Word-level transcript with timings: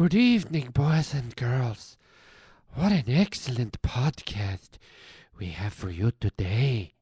Good 0.00 0.14
evening, 0.14 0.70
boys 0.70 1.12
and 1.12 1.36
girls. 1.36 1.98
What 2.72 2.90
an 2.90 3.04
excellent 3.06 3.82
podcast 3.82 4.78
we 5.38 5.48
have 5.48 5.74
for 5.74 5.90
you 5.90 6.10
today. 6.18 6.94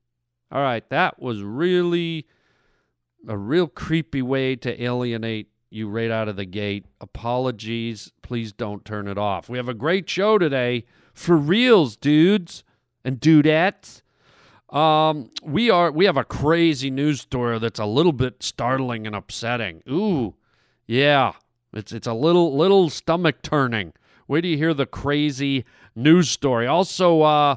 All 0.51 0.63
right, 0.63 0.83
that 0.91 1.23
was 1.23 1.41
really 1.41 2.27
a 3.29 3.39
real 3.39 3.69
creepy 3.69 4.21
way 4.21 4.57
to 4.57 4.83
alienate 4.83 5.47
you 5.71 5.89
right 5.89 6.11
out 6.11 6.27
of 6.27 6.35
the 6.35 6.45
gate. 6.45 6.87
Apologies. 7.01 8.11
Please 8.23 8.53
don't 8.53 8.85
turn 8.85 9.07
it 9.07 9.17
off. 9.17 9.49
We 9.49 9.59
have 9.59 9.69
a 9.69 9.75
great 9.75 10.11
show 10.11 10.37
today 10.37 10.85
for 11.15 11.37
reals, 11.37 11.97
dudes 11.97 12.65
and 13.05 13.21
dudettes. 13.21 14.03
Um, 14.77 15.31
we 15.45 15.71
are 15.71 15.93
we 15.93 16.07
have 16.07 16.17
a 16.17 16.25
crazy 16.25 16.91
news 16.91 17.21
story 17.21 17.61
that's 17.61 17.79
a 17.79 17.87
little 17.87 18.13
bit 18.13 18.43
startling 18.43 19.07
and 19.07 19.15
upsetting. 19.15 19.85
Ooh, 19.89 20.35
yeah, 20.85 21.35
it's 21.73 21.93
it's 21.93 22.07
a 22.07 22.15
little 22.15 22.57
little 22.57 22.91
stomach 22.91 23.43
turning. 23.43 23.93
Wait 24.27 24.43
do 24.43 24.49
you 24.49 24.57
hear 24.57 24.75
the 24.75 24.87
crazy 24.87 25.65
news 25.95 26.31
story? 26.31 26.67
Also, 26.67 27.23
uh, 27.23 27.57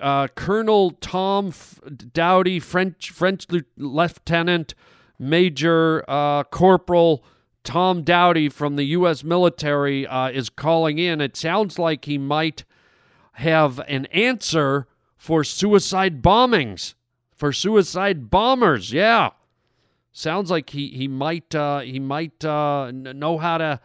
uh, 0.00 0.28
Colonel 0.34 0.92
Tom 0.92 1.48
F- 1.48 1.80
Dowdy, 2.12 2.60
French 2.60 3.10
French 3.10 3.46
Lieutenant 3.76 4.74
Major 5.18 6.04
uh, 6.08 6.44
Corporal 6.44 7.24
Tom 7.62 8.02
Dowdy 8.02 8.48
from 8.48 8.76
the 8.76 8.84
U.S. 8.84 9.24
military 9.24 10.06
uh, 10.06 10.28
is 10.28 10.50
calling 10.50 10.98
in. 10.98 11.20
It 11.20 11.36
sounds 11.36 11.78
like 11.78 12.04
he 12.04 12.18
might 12.18 12.64
have 13.34 13.80
an 13.88 14.06
answer 14.06 14.86
for 15.16 15.42
suicide 15.42 16.20
bombings, 16.20 16.94
for 17.34 17.52
suicide 17.52 18.30
bombers. 18.30 18.92
Yeah, 18.92 19.30
sounds 20.14 20.50
like 20.50 20.70
he 20.70 20.88
he 20.88 21.06
might 21.06 21.54
uh, 21.54 21.80
he 21.80 22.00
might 22.00 22.42
uh, 22.42 22.90
know 22.90 23.36
how 23.36 23.58
to 23.58 23.80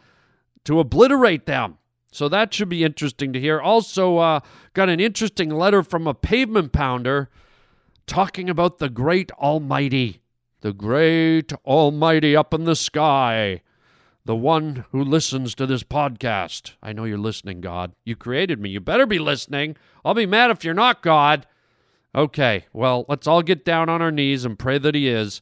to 0.63 0.79
obliterate 0.79 1.45
them. 1.45 1.77
So 2.11 2.29
that 2.29 2.53
should 2.53 2.69
be 2.69 2.85
interesting 2.85 3.33
to 3.33 3.39
hear. 3.39 3.59
Also, 3.59 4.17
uh, 4.17 4.39
got 4.73 4.89
an 4.89 5.02
interesting 5.02 5.49
letter 5.49 5.83
from 5.83 6.08
a 6.08 6.13
pavement 6.13 6.71
pounder 6.71 7.30
talking 8.08 8.49
about 8.49 8.80
the 8.80 8.89
great 8.89 9.31
Almighty, 9.33 10.21
the 10.61 10.73
great 10.73 11.52
Almighty 11.66 12.36
up 12.36 12.53
in 12.53 12.64
the 12.64 12.75
sky 12.75 13.61
the 14.30 14.36
one 14.36 14.86
who 14.91 15.03
listens 15.03 15.55
to 15.55 15.66
this 15.66 15.81
podcast. 15.81 16.73
I 16.83 16.93
know 16.93 17.05
you're 17.05 17.17
listening, 17.17 17.61
God. 17.61 17.93
You 18.03 18.16
created 18.16 18.59
me. 18.59 18.69
You 18.69 18.80
better 18.80 19.08
be 19.08 19.17
listening. 19.17 19.75
I'll 20.05 20.14
be 20.14 20.27
mad 20.27 20.52
if 20.52 20.64
you're 20.64 20.75
not, 20.75 21.02
God. 21.02 21.47
Okay, 22.14 22.67
well, 22.71 23.05
let's 23.09 23.25
all 23.25 23.41
get 23.41 23.66
down 23.66 23.89
on 23.89 24.03
our 24.03 24.11
knees 24.11 24.45
and 24.45 24.59
pray 24.59 24.77
that 24.77 24.93
He 24.93 25.08
is. 25.08 25.41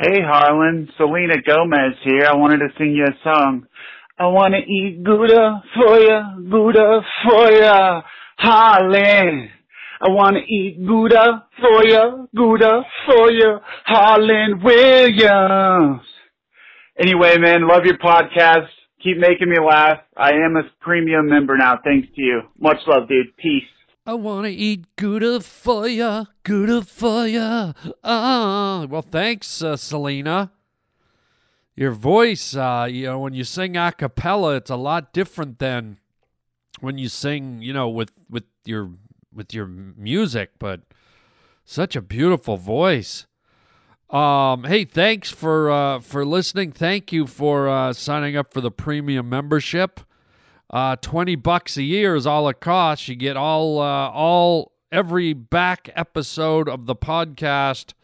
Hey 0.00 0.20
Harland, 0.24 0.90
Selena 0.96 1.42
Gomez 1.44 1.98
here. 2.04 2.22
I 2.30 2.36
wanted 2.36 2.58
to 2.58 2.68
sing 2.78 2.94
you 2.94 3.02
a 3.02 3.18
song. 3.24 3.66
I 4.16 4.26
want 4.26 4.54
to 4.54 4.60
eat 4.60 5.02
Gouda 5.02 5.60
for 5.74 5.98
ya, 5.98 6.36
Gouda 6.36 7.00
for 7.24 7.50
ya, 7.50 8.02
Harland. 8.38 9.48
I 10.00 10.08
want 10.10 10.36
to 10.36 10.42
eat 10.54 10.78
Gouda 10.86 11.46
for 11.58 11.84
ya, 11.84 12.26
Gouda 12.32 12.82
for 13.06 13.32
ya, 13.32 13.58
Harland 13.86 14.62
Williams. 14.62 16.06
Anyway, 16.96 17.36
man, 17.38 17.66
love 17.66 17.82
your 17.84 17.98
podcast. 17.98 18.68
Keep 19.02 19.18
making 19.18 19.50
me 19.50 19.56
laugh. 19.58 19.98
I 20.16 20.30
am 20.30 20.54
a 20.56 20.62
premium 20.80 21.28
member 21.28 21.56
now, 21.56 21.80
thanks 21.82 22.06
to 22.14 22.22
you. 22.22 22.42
Much 22.56 22.78
love, 22.86 23.08
dude. 23.08 23.36
Peace. 23.36 23.64
I 24.08 24.14
want 24.14 24.46
to 24.46 24.50
eat 24.50 24.86
Gouda 24.96 25.42
for 25.42 25.86
ya, 25.86 26.24
Gouda 26.42 26.80
for 26.80 27.26
ya. 27.26 27.74
Ah, 28.02 28.86
well, 28.88 29.02
thanks, 29.02 29.60
uh, 29.62 29.76
Selena. 29.76 30.50
Your 31.76 31.90
voice, 31.90 32.56
uh, 32.56 32.88
you 32.90 33.04
know, 33.04 33.18
when 33.18 33.34
you 33.34 33.44
sing 33.44 33.76
a 33.76 33.92
cappella, 33.92 34.54
it's 34.54 34.70
a 34.70 34.76
lot 34.76 35.12
different 35.12 35.58
than 35.58 35.98
when 36.80 36.96
you 36.96 37.10
sing, 37.10 37.60
you 37.60 37.74
know, 37.74 37.90
with 37.90 38.12
with 38.30 38.44
your 38.64 38.92
with 39.30 39.52
your 39.52 39.66
music. 39.66 40.52
But 40.58 40.80
such 41.66 41.94
a 41.94 42.00
beautiful 42.00 42.56
voice. 42.56 43.26
Um, 44.08 44.64
hey, 44.64 44.86
thanks 44.86 45.30
for 45.30 45.70
uh, 45.70 46.00
for 46.00 46.24
listening. 46.24 46.72
Thank 46.72 47.12
you 47.12 47.26
for 47.26 47.68
uh, 47.68 47.92
signing 47.92 48.38
up 48.38 48.54
for 48.54 48.62
the 48.62 48.70
premium 48.70 49.28
membership. 49.28 50.00
Uh, 50.70 50.96
Twenty 50.96 51.34
bucks 51.34 51.76
a 51.76 51.82
year 51.82 52.14
is 52.14 52.26
all 52.26 52.48
it 52.48 52.60
costs. 52.60 53.08
You 53.08 53.16
get 53.16 53.36
all 53.36 53.80
uh, 53.80 54.10
all 54.10 54.72
every 54.92 55.32
back 55.32 55.90
episode 55.94 56.68
of 56.68 56.86
the 56.86 56.96
podcast. 56.96 57.94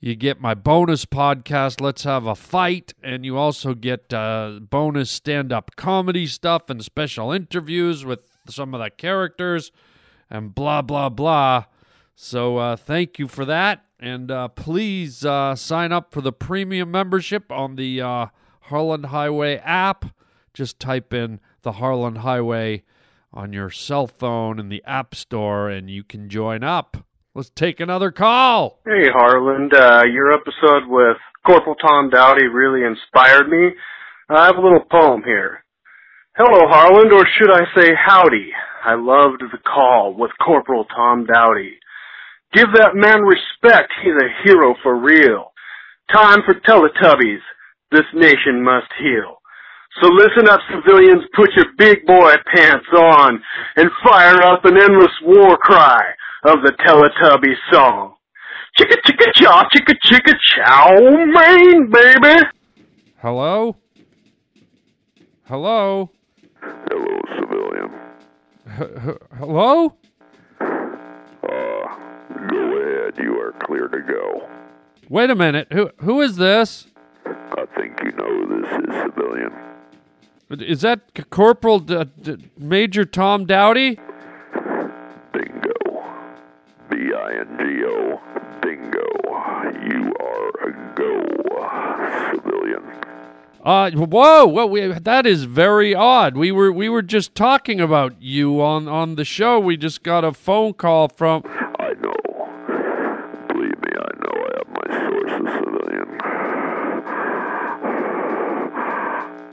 You 0.00 0.14
get 0.14 0.40
my 0.40 0.54
bonus 0.54 1.04
podcast, 1.04 1.80
Let's 1.80 2.04
Have 2.04 2.24
a 2.24 2.36
Fight, 2.36 2.94
and 3.02 3.24
you 3.24 3.36
also 3.36 3.74
get 3.74 4.14
uh, 4.14 4.60
bonus 4.60 5.10
stand 5.10 5.52
up 5.52 5.74
comedy 5.74 6.26
stuff 6.28 6.70
and 6.70 6.84
special 6.84 7.32
interviews 7.32 8.04
with 8.04 8.38
some 8.48 8.74
of 8.74 8.80
the 8.80 8.90
characters 8.90 9.72
and 10.30 10.54
blah, 10.54 10.82
blah, 10.82 11.08
blah. 11.08 11.64
So 12.14 12.58
uh, 12.58 12.76
thank 12.76 13.18
you 13.18 13.26
for 13.26 13.44
that. 13.46 13.86
And 13.98 14.30
uh, 14.30 14.48
please 14.48 15.24
uh, 15.24 15.56
sign 15.56 15.90
up 15.90 16.12
for 16.12 16.20
the 16.20 16.32
premium 16.32 16.92
membership 16.92 17.50
on 17.50 17.74
the 17.74 18.00
uh, 18.00 18.26
Harland 18.62 19.06
Highway 19.06 19.56
app. 19.56 20.04
Just 20.54 20.78
type 20.78 21.12
in 21.12 21.40
the 21.62 21.72
Harland 21.72 22.18
Highway 22.18 22.84
on 23.32 23.52
your 23.52 23.70
cell 23.70 24.06
phone 24.06 24.58
in 24.58 24.68
the 24.68 24.82
App 24.86 25.14
Store 25.14 25.68
and 25.68 25.90
you 25.90 26.02
can 26.02 26.28
join 26.28 26.62
up. 26.64 26.96
Let's 27.34 27.50
take 27.50 27.78
another 27.80 28.10
call. 28.10 28.80
Hey, 28.84 29.08
Harland. 29.12 29.72
Uh, 29.74 30.04
your 30.10 30.32
episode 30.32 30.88
with 30.88 31.16
Corporal 31.46 31.76
Tom 31.76 32.10
Dowdy 32.10 32.46
really 32.46 32.84
inspired 32.84 33.48
me. 33.48 33.70
I 34.28 34.46
have 34.46 34.56
a 34.56 34.60
little 34.60 34.84
poem 34.90 35.22
here. 35.24 35.64
Hello, 36.36 36.68
Harland, 36.68 37.12
or 37.12 37.26
should 37.38 37.50
I 37.50 37.64
say 37.76 37.90
howdy? 37.96 38.50
I 38.84 38.94
loved 38.94 39.42
the 39.42 39.58
call 39.58 40.14
with 40.16 40.30
Corporal 40.44 40.84
Tom 40.84 41.26
Dowdy. 41.26 41.78
Give 42.52 42.68
that 42.74 42.94
man 42.94 43.22
respect. 43.22 43.92
He's 44.02 44.14
a 44.14 44.44
hero 44.44 44.74
for 44.82 44.96
real. 44.96 45.52
Time 46.12 46.40
for 46.46 46.54
Teletubbies. 46.54 47.40
This 47.90 48.06
nation 48.14 48.62
must 48.62 48.86
heal. 48.98 49.37
So 50.00 50.08
listen 50.08 50.48
up, 50.48 50.60
civilians, 50.70 51.24
put 51.34 51.50
your 51.56 51.66
big 51.76 52.06
boy 52.06 52.34
pants 52.54 52.86
on 52.96 53.40
and 53.76 53.90
fire 54.04 54.40
up 54.42 54.64
an 54.64 54.76
endless 54.80 55.12
war 55.22 55.56
cry 55.56 56.02
of 56.44 56.62
the 56.62 56.72
Teletubby 56.72 57.54
song. 57.72 58.14
Chicka 58.78 58.94
chicka 59.04 59.32
chaw, 59.34 59.64
chicka 59.74 59.94
chicka 60.06 60.34
chow 60.54 60.94
mein, 61.26 61.90
baby. 61.90 62.46
Hello? 63.20 63.76
Hello? 65.48 66.10
Hello, 66.60 67.20
civilian. 67.40 67.90
H- 68.68 69.08
h- 69.08 69.16
hello? 69.38 69.96
Uh, 70.60 71.46
go 72.48 72.78
ahead. 72.78 73.14
You 73.18 73.40
are 73.40 73.54
clear 73.64 73.88
to 73.88 74.00
go. 74.00 74.48
Wait 75.08 75.30
a 75.30 75.34
minute. 75.34 75.68
Who 75.72 75.90
who 76.00 76.20
is 76.20 76.36
this? 76.36 76.86
I 77.26 77.64
think 77.76 77.98
you 78.04 78.12
know 78.12 78.60
this 78.60 78.70
is 78.70 79.02
civilian. 79.02 79.50
Is 80.50 80.80
that 80.80 81.28
Corporal 81.30 81.78
D- 81.78 82.04
D- 82.22 82.50
Major 82.56 83.04
Tom 83.04 83.44
Dowdy? 83.44 83.98
Bingo. 85.32 86.04
B-I-N-G-O. 86.90 88.20
Bingo. 88.62 89.06
You 89.84 90.14
are 90.18 90.68
a 90.68 90.94
go, 90.94 92.34
civilian. 92.34 92.82
Uh, 93.62 93.90
whoa, 93.90 94.46
whoa, 94.46 94.66
we, 94.66 94.86
that 94.86 95.26
is 95.26 95.44
very 95.44 95.94
odd. 95.94 96.36
We 96.36 96.50
were 96.50 96.72
we 96.72 96.88
were 96.88 97.02
just 97.02 97.34
talking 97.34 97.78
about 97.80 98.14
you 98.20 98.62
on 98.62 98.88
on 98.88 99.16
the 99.16 99.24
show. 99.26 99.60
We 99.60 99.76
just 99.76 100.02
got 100.02 100.24
a 100.24 100.32
phone 100.32 100.72
call 100.72 101.08
from. 101.08 101.42
I 101.78 101.92
know. 102.00 102.14
Believe 103.48 103.78
me, 103.82 103.92
I 103.98 104.10
know 104.16 104.32
I 104.32 104.50
have 104.56 104.68
my 104.68 104.88
sources, 105.10 105.46
civilian. 105.64 106.18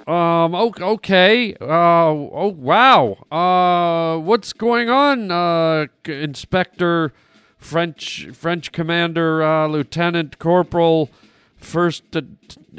Um. 0.07 0.53
Okay. 0.53 1.55
Uh. 1.59 1.65
Oh. 1.65 2.55
Wow. 2.55 3.17
Uh. 3.31 4.19
What's 4.19 4.53
going 4.53 4.87
on, 4.89 5.31
uh, 5.31 5.87
Inspector, 6.05 7.11
French 7.57 8.27
French 8.33 8.71
Commander, 8.71 9.41
uh, 9.41 9.67
Lieutenant 9.67 10.37
Corporal, 10.37 11.09
First 11.57 12.03
uh, 12.15 12.21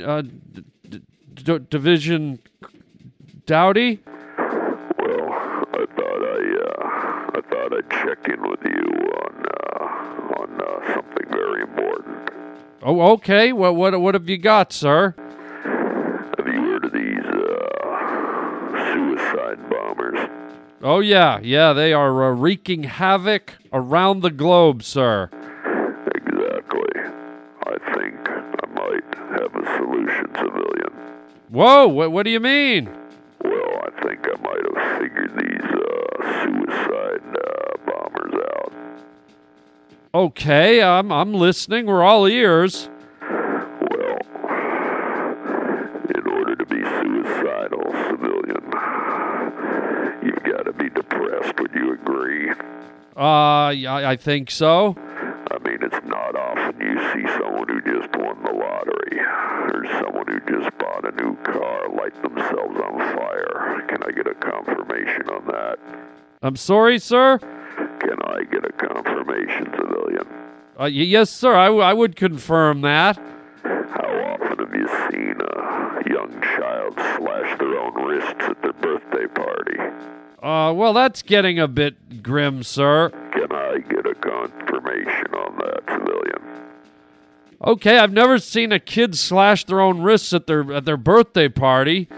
uh, 0.05 0.23
d- 0.23 1.03
d- 1.35 1.59
Division, 1.69 2.39
Dowdy? 3.45 4.01
Well, 4.07 5.33
I 5.73 5.85
thought 5.97 6.23
I, 6.23 6.41
uh, 6.63 7.31
I 7.35 7.41
thought 7.51 7.73
I'd 7.77 7.91
check 7.91 8.29
in 8.33 8.49
with 8.49 8.63
you 8.65 8.85
on, 9.25 9.45
uh, 9.47 10.41
on 10.41 10.61
uh, 10.61 10.95
something 10.95 11.27
very 11.31 11.63
important. 11.63 12.31
Oh. 12.83 13.13
Okay. 13.15 13.53
What 13.53 13.75
what 13.75 14.01
what 14.01 14.15
have 14.15 14.29
you 14.29 14.39
got, 14.39 14.73
sir? 14.73 15.17
Oh 20.89 21.01
yeah, 21.01 21.41
yeah. 21.43 21.73
They 21.73 21.93
are 21.93 22.23
uh, 22.23 22.31
wreaking 22.31 22.85
havoc 22.85 23.55
around 23.73 24.21
the 24.21 24.31
globe, 24.31 24.85
sir. 24.85 25.29
Exactly. 26.15 27.01
I 27.67 27.77
think 27.93 28.15
I 28.29 28.67
might 28.73 29.15
have 29.41 29.53
a 29.57 29.65
solution, 29.79 30.27
civilian. 30.37 30.93
Whoa. 31.49 31.89
What 31.89 32.13
what 32.13 32.23
do 32.23 32.31
you 32.31 32.39
mean? 32.39 32.89
Well, 33.43 33.83
I 33.83 34.01
think 34.01 34.21
I 34.29 34.41
might 34.41 34.63
have 34.63 35.01
figured 35.01 35.33
these 35.35 35.71
uh, 35.75 36.45
suicide 36.45 37.37
uh, 37.37 37.91
bombers 37.91 38.35
out. 38.55 38.73
Okay. 40.15 40.81
I'm 40.81 41.11
I'm 41.11 41.35
listening. 41.35 41.87
We're 41.87 42.05
all 42.05 42.29
ears. 42.29 42.89
I, 53.97 54.13
I 54.13 54.17
think 54.17 54.51
so. 54.51 54.95
I 55.51 55.59
mean, 55.65 55.79
it's 55.81 56.05
not 56.07 56.37
often 56.37 56.81
you 56.81 56.97
see 57.13 57.27
someone 57.39 57.69
who 57.69 57.81
just 57.81 58.15
won 58.17 58.43
the 58.43 58.53
lottery 58.53 59.19
or 59.21 59.85
someone 60.01 60.27
who 60.27 60.41
just 60.41 60.77
bought 60.79 61.05
a 61.05 61.13
new 61.23 61.37
car 61.45 61.89
light 61.91 62.15
themselves 62.23 62.77
on 62.79 62.99
fire. 63.17 63.85
Can 63.89 64.03
I 64.03 64.11
get 64.11 64.27
a 64.27 64.35
confirmation 64.35 65.29
on 65.31 65.47
that? 65.47 65.79
I'm 66.43 66.57
sorry, 66.57 66.99
sir. 66.99 67.39
Can 67.39 68.19
I 68.25 68.43
get 68.51 68.65
a 68.65 68.73
confirmation, 68.73 69.67
civilian? 69.77 70.27
Uh, 70.79 70.83
y- 70.85 70.89
yes, 70.89 71.31
sir. 71.31 71.55
I, 71.55 71.67
w- 71.67 71.83
I 71.83 71.93
would 71.93 72.17
confirm 72.17 72.83
that. 72.83 73.17
How 73.63 74.37
often 74.41 74.59
have 74.59 74.75
you 74.75 74.89
seen 75.11 75.41
a 75.41 76.09
young 76.11 76.41
child 76.43 76.95
slash 77.17 77.59
their 77.59 77.79
own 77.79 77.95
wrists 78.05 78.35
at 78.41 78.61
their 78.63 78.73
birthday 78.75 79.27
party? 79.29 79.79
Uh, 80.43 80.73
well, 80.73 80.93
that's 80.93 81.23
getting 81.23 81.59
a 81.59 81.67
bit 81.67 82.23
grim, 82.23 82.63
sir. 82.63 83.11
Okay, 87.67 87.99
I've 87.99 88.13
never 88.13 88.39
seen 88.39 88.71
a 88.71 88.79
kid 88.79 89.19
slash 89.19 89.65
their 89.65 89.81
own 89.81 90.01
wrists 90.01 90.33
at 90.33 90.47
their 90.47 90.73
at 90.73 90.85
their 90.85 90.97
birthday 90.97 91.49
party. 91.49 92.09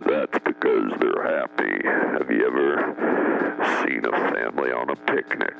That's 0.00 0.38
because 0.44 0.92
they're 1.00 1.40
happy. 1.40 1.88
Have 1.88 2.30
you 2.30 2.46
ever 2.46 2.94
seen 3.82 4.04
a 4.04 4.12
family 4.30 4.70
on 4.72 4.90
a 4.90 4.96
picnic 4.96 5.58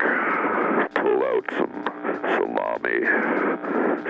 pull 0.94 1.24
out 1.24 1.46
some 1.56 1.84
salami, 2.36 3.06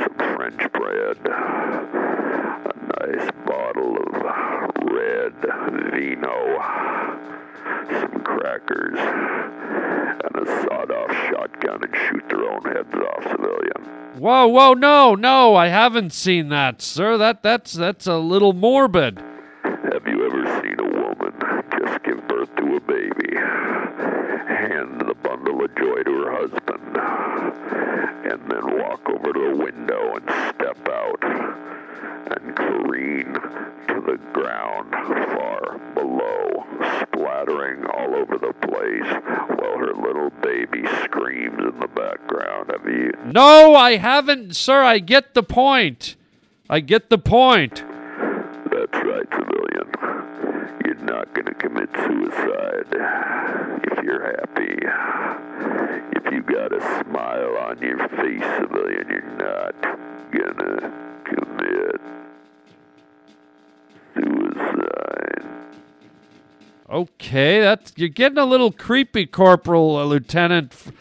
some 0.03 0.17
French 0.35 0.73
bread, 0.73 1.19
a 1.25 2.75
nice 2.99 3.31
bottle 3.47 3.99
of 3.99 4.13
red 4.91 5.35
vino, 5.93 6.59
some 8.01 8.21
crackers, 8.25 8.99
a 10.41 10.47
sawed-off 10.47 11.11
shotgun 11.29 11.85
and 11.85 11.95
shoot 12.09 12.29
their 12.29 12.45
own 12.51 12.63
heads 12.65 12.95
off, 12.95 13.23
civilian? 13.31 14.01
Whoa, 14.19 14.49
whoa, 14.49 14.75
no, 14.75 15.15
no, 15.15 15.55
I 15.55 15.69
haven't 15.69 16.13
seen 16.13 16.49
that, 16.49 16.83
sir. 16.83 17.17
That 17.17 17.43
that's 17.43 17.73
that's 17.73 18.07
a 18.07 18.17
little 18.19 18.53
morbid. 18.53 19.23
Have 19.63 20.07
you 20.07 20.27
ever 20.27 20.61
seen 20.63 20.79
a 20.79 20.85
woman 20.85 21.33
just 21.79 22.03
give 22.03 22.27
birth 22.29 22.55
to 22.57 22.77
a 22.77 22.81
baby, 22.81 23.37
hand 23.37 25.01
the 25.01 25.15
bundle 25.23 25.65
of 25.65 25.75
joy 25.77 26.03
to 26.03 26.13
her 26.23 26.33
husband, 26.33 26.97
and 28.31 28.51
then 28.51 28.79
walk 28.79 29.09
over 29.09 29.33
to 29.33 29.41
a 29.41 29.57
window 29.57 30.17
and 30.17 30.29
step 30.55 30.89
out 30.89 31.25
and 32.33 32.57
careen 32.57 33.33
to 33.89 34.01
the 34.07 34.19
ground 34.33 34.93
No, 43.35 43.77
I 43.77 43.97
haven't, 43.97 44.57
sir. 44.57 44.83
I 44.83 44.99
get 44.99 45.35
the 45.35 45.45
point. 45.45 46.17
I 46.69 46.81
get 46.81 47.11
the 47.11 47.19
point. 47.19 47.85
That's 48.73 48.99
right, 49.05 49.29
civilian. 49.31 49.89
You're 50.85 51.05
not 51.05 51.33
gonna 51.33 51.55
commit 51.55 51.91
suicide 51.95 52.91
if 53.85 54.05
you're 54.05 54.37
happy. 54.37 54.75
If 56.17 56.33
you 56.33 56.43
got 56.43 56.73
a 56.73 56.81
smile 57.05 57.57
on 57.69 57.79
your 57.81 57.99
face, 58.09 58.43
civilian, 58.59 59.07
you're 59.09 59.37
not 59.39 59.81
gonna 60.33 60.93
commit 61.25 62.01
suicide. 64.15 65.45
Okay, 66.91 67.61
that's 67.61 67.93
you're 67.97 68.09
getting 68.09 68.39
a 68.39 68.45
little 68.45 68.73
creepy, 68.73 69.27
Corporal, 69.27 69.97
uh, 69.99 70.05
Lieutenant, 70.05 70.73
f- 70.73 70.93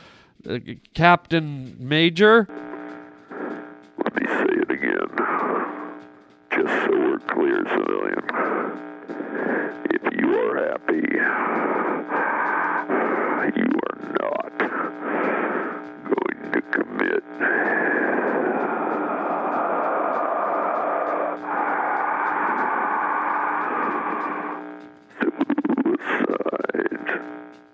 uh, 0.47 0.59
Captain, 0.93 1.75
Major. 1.79 2.47
Let 3.97 4.15
me 4.15 4.25
say 4.27 4.53
it 4.61 4.71
again. 4.71 5.09
Just 6.51 6.85
so 6.85 6.91
we're 6.91 7.19
clear, 7.19 7.63
civilian. 7.65 8.23
If 9.91 10.03
you 10.19 10.27
are 10.39 10.55
happy, 10.69 11.01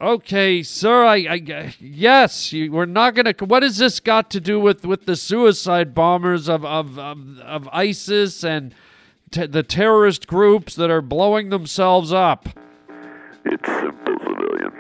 Okay, 0.06 0.62
sir. 0.62 1.04
I, 1.04 1.16
I 1.16 1.74
yes, 1.80 2.54
you, 2.54 2.72
we're 2.72 2.86
not 2.86 3.16
gonna. 3.16 3.34
What 3.40 3.64
has 3.64 3.78
this 3.78 4.00
got 4.00 4.30
to 4.30 4.40
do 4.40 4.60
with 4.60 4.86
with 4.86 5.08
the 5.08 5.16
suicide 5.16 5.96
bombers 5.96 6.48
of 6.48 6.64
of 6.64 7.00
of, 7.00 7.40
of 7.40 7.68
ISIS 7.74 8.44
and 8.44 8.76
t- 9.32 9.48
the 9.48 9.64
terrorist 9.64 10.28
groups 10.28 10.76
that 10.76 10.92
are 10.92 11.02
blowing 11.02 11.50
themselves 11.50 12.14
up? 12.14 12.48
It's 13.46 13.66
simple, 13.66 14.16
civilian. 14.20 14.74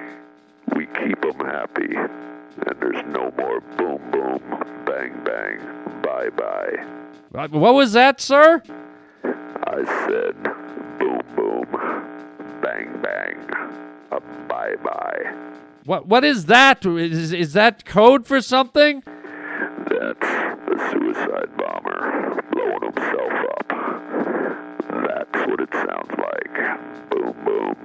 We 0.75 0.85
keep 0.85 1.19
them 1.19 1.39
happy, 1.39 1.95
and 1.95 2.79
there's 2.79 3.03
no 3.07 3.33
more 3.35 3.61
boom 3.61 4.01
boom, 4.11 4.43
bang 4.85 5.23
bang, 5.23 6.01
bye 6.03 6.29
bye. 6.29 6.85
Uh, 7.33 7.47
What 7.47 7.73
was 7.73 7.93
that, 7.93 8.21
sir? 8.21 8.61
I 9.23 10.07
said 10.07 10.54
bye 14.77 14.83
bye. 14.83 15.33
What 15.85 16.07
what 16.07 16.23
is 16.23 16.45
that? 16.47 16.85
Is 16.85 17.33
is 17.33 17.53
that 17.53 17.85
code 17.85 18.25
for 18.25 18.41
something? 18.41 19.03
That's 19.89 20.27
a 20.27 20.91
suicide 20.91 21.55
bomber 21.57 22.41
blowing 22.51 22.81
himself 22.81 23.33
up. 23.57 23.67
That's 24.89 25.47
what 25.47 25.59
it 25.59 25.73
sounds 25.73 26.11
like. 26.17 26.55
Boom 27.09 27.35
boom, 27.45 27.75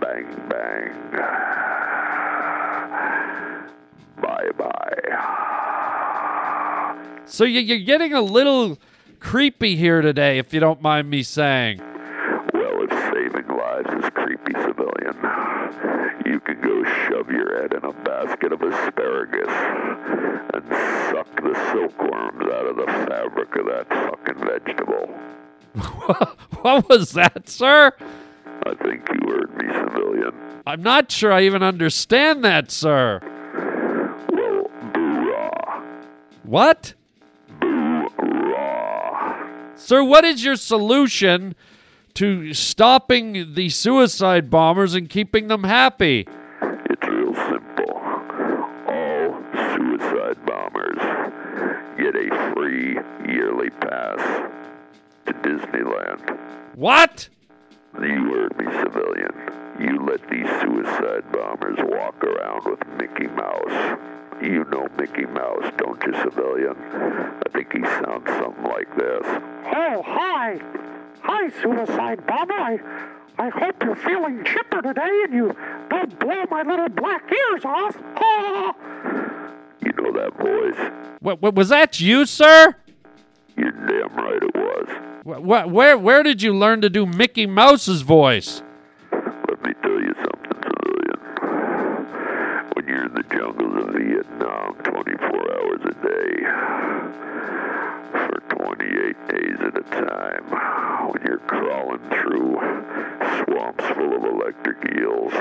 bang 0.00 0.26
bang, 0.48 0.92
bye 4.20 4.50
bye. 4.58 5.00
So 7.26 7.44
you're 7.44 7.78
getting 7.78 8.12
a 8.12 8.20
little 8.20 8.78
creepy 9.20 9.76
here 9.76 10.02
today, 10.02 10.38
if 10.38 10.52
you 10.52 10.60
don't 10.60 10.82
mind 10.82 11.08
me 11.08 11.22
saying. 11.22 11.80
Well, 12.52 12.84
if 12.84 12.90
saving 12.90 13.48
lives 13.48 14.04
is 14.04 14.10
creepy, 14.10 14.52
civilian, 14.52 15.16
you 16.26 16.40
can 16.40 16.60
go 16.60 16.84
shove 17.08 17.30
your 17.30 17.60
head 17.62 17.72
in 17.72 17.84
a 17.84 17.92
basket 18.04 18.52
of 18.52 18.62
asparagus 18.62 19.48
and 20.54 20.64
suck 21.10 21.34
the 21.42 21.54
silkworms 21.72 22.44
out 22.52 22.66
of 23.68 23.88
the 23.88 23.94
fabric 23.94 24.14
of 24.24 24.24
that 24.24 24.24
fucking 24.24 24.38
vegetable. 24.46 25.06
what 26.62 26.88
was 26.88 27.12
that, 27.12 27.48
sir? 27.48 27.92
I 28.66 28.74
think 28.74 29.08
you 29.12 29.28
heard 29.28 29.56
me, 29.56 29.66
civilian. 29.72 30.32
I'm 30.66 30.82
not 30.82 31.10
sure 31.10 31.32
I 31.32 31.42
even 31.42 31.62
understand 31.62 32.44
that, 32.44 32.70
sir. 32.70 33.20
Well, 34.30 34.70
boo-rah. 34.92 35.82
What? 36.44 36.94
Boo-rah. 37.60 39.46
Sir, 39.76 40.02
what 40.04 40.24
is 40.24 40.44
your 40.44 40.56
solution 40.56 41.54
to 42.14 42.54
stopping 42.54 43.54
the 43.54 43.68
suicide 43.68 44.48
bombers 44.50 44.94
and 44.94 45.10
keeping 45.10 45.48
them 45.48 45.64
happy? 45.64 46.26
It's 46.62 47.08
real 47.08 47.34
simple. 47.34 48.00
All 48.88 49.42
suicide 49.74 50.38
bombers 50.46 50.73
get 51.96 52.14
a 52.14 52.52
free 52.54 52.98
yearly 53.26 53.70
pass 53.70 54.50
to 55.26 55.32
Disneyland. 55.32 56.38
What? 56.74 57.28
You 58.00 58.32
heard 58.32 58.56
me, 58.58 58.64
civilian. 58.82 59.30
You 59.78 60.04
let 60.04 60.28
these 60.28 60.48
suicide 60.60 61.30
bombers 61.32 61.78
walk 61.80 62.22
around 62.22 62.64
with 62.64 62.86
Mickey 62.98 63.28
Mouse. 63.28 63.98
You 64.42 64.64
know 64.64 64.88
Mickey 64.98 65.26
Mouse, 65.26 65.72
don't 65.78 66.02
you, 66.04 66.12
civilian? 66.22 66.76
I 66.76 67.48
think 67.52 67.72
he 67.72 67.82
sounds 67.82 68.26
something 68.26 68.64
like 68.64 68.94
this. 68.96 69.22
Oh, 69.24 70.02
hi. 70.04 70.60
Hi, 71.22 71.48
Suicide 71.62 72.26
Bomber. 72.26 72.54
I, 72.54 72.78
I 73.38 73.48
hope 73.48 73.82
you're 73.82 73.96
feeling 73.96 74.44
chipper 74.44 74.82
today 74.82 75.22
and 75.24 75.32
you 75.32 75.56
don't 75.88 76.18
blow 76.18 76.44
my 76.50 76.62
little 76.62 76.88
black 76.88 77.30
ears 77.32 77.64
off. 77.64 77.96
Ah. 78.16 78.74
You 79.84 79.92
know 80.02 80.12
that 80.12 80.36
voice? 80.38 80.92
What, 81.20 81.40
what 81.42 81.54
was 81.54 81.68
that 81.68 82.00
you, 82.00 82.26
sir? 82.26 82.74
You're 83.56 83.70
damn 83.72 84.14
right 84.16 84.42
it 84.42 84.54
was. 84.54 84.88
Wh- 85.24 85.68
where 85.72 85.96
where 85.98 86.22
did 86.22 86.42
you 86.42 86.54
learn 86.54 86.80
to 86.82 86.90
do 86.90 87.06
Mickey 87.06 87.46
Mouse's 87.46 88.02
voice? 88.02 88.62
Let 89.12 89.62
me 89.64 89.72
tell 89.82 90.00
you 90.00 90.12
something, 90.14 90.62
civilian. 90.62 91.20
When 92.74 92.86
you're 92.88 93.04
in 93.06 93.14
the 93.14 93.22
jungles 93.30 93.84
of 93.86 93.94
Vietnam 93.94 94.74
24 94.82 95.52
hours 95.54 95.80
a 95.84 95.94
day, 96.02 96.32
for 98.12 98.40
28 98.66 99.28
days 99.28 99.58
at 99.60 99.76
a 99.78 99.82
time, 99.90 100.44
when 101.12 101.22
you're 101.24 101.38
crawling 101.38 102.00
through 102.08 102.58
swamps 103.44 103.84
full 103.94 104.14
of 104.16 104.24
electric 104.24 104.78
eels, 104.96 105.32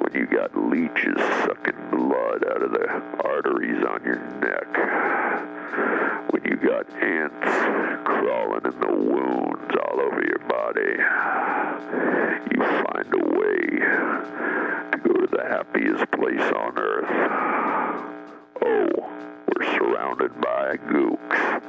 when 0.00 0.12
you 0.14 0.26
got 0.26 0.56
leeches 0.56 1.18
sucking 1.44 1.90
blood 1.90 2.44
out 2.50 2.62
of 2.62 2.72
the 2.72 2.88
arteries 3.24 3.84
on 3.84 4.02
your 4.04 4.20
neck, 4.40 4.68
when 6.30 6.42
you 6.44 6.56
got 6.56 6.88
ants 7.00 8.04
crawling 8.04 8.64
in 8.64 8.80
the 8.80 8.92
wounds 8.92 9.74
all 9.84 10.00
over 10.00 10.22
your 10.24 10.38
body, 10.48 10.96
you 12.50 12.62
find 12.84 13.14
a 13.14 13.24
way 13.38 13.60
to 14.92 14.98
go 15.04 15.12
to 15.14 15.26
the 15.30 15.44
happiest 15.48 16.10
place 16.12 16.52
on 16.56 16.78
earth. 16.78 17.10
Oh, 18.62 19.10
we're 19.48 19.66
surrounded 19.76 20.32
by 20.40 20.76
gooks. 20.76 21.62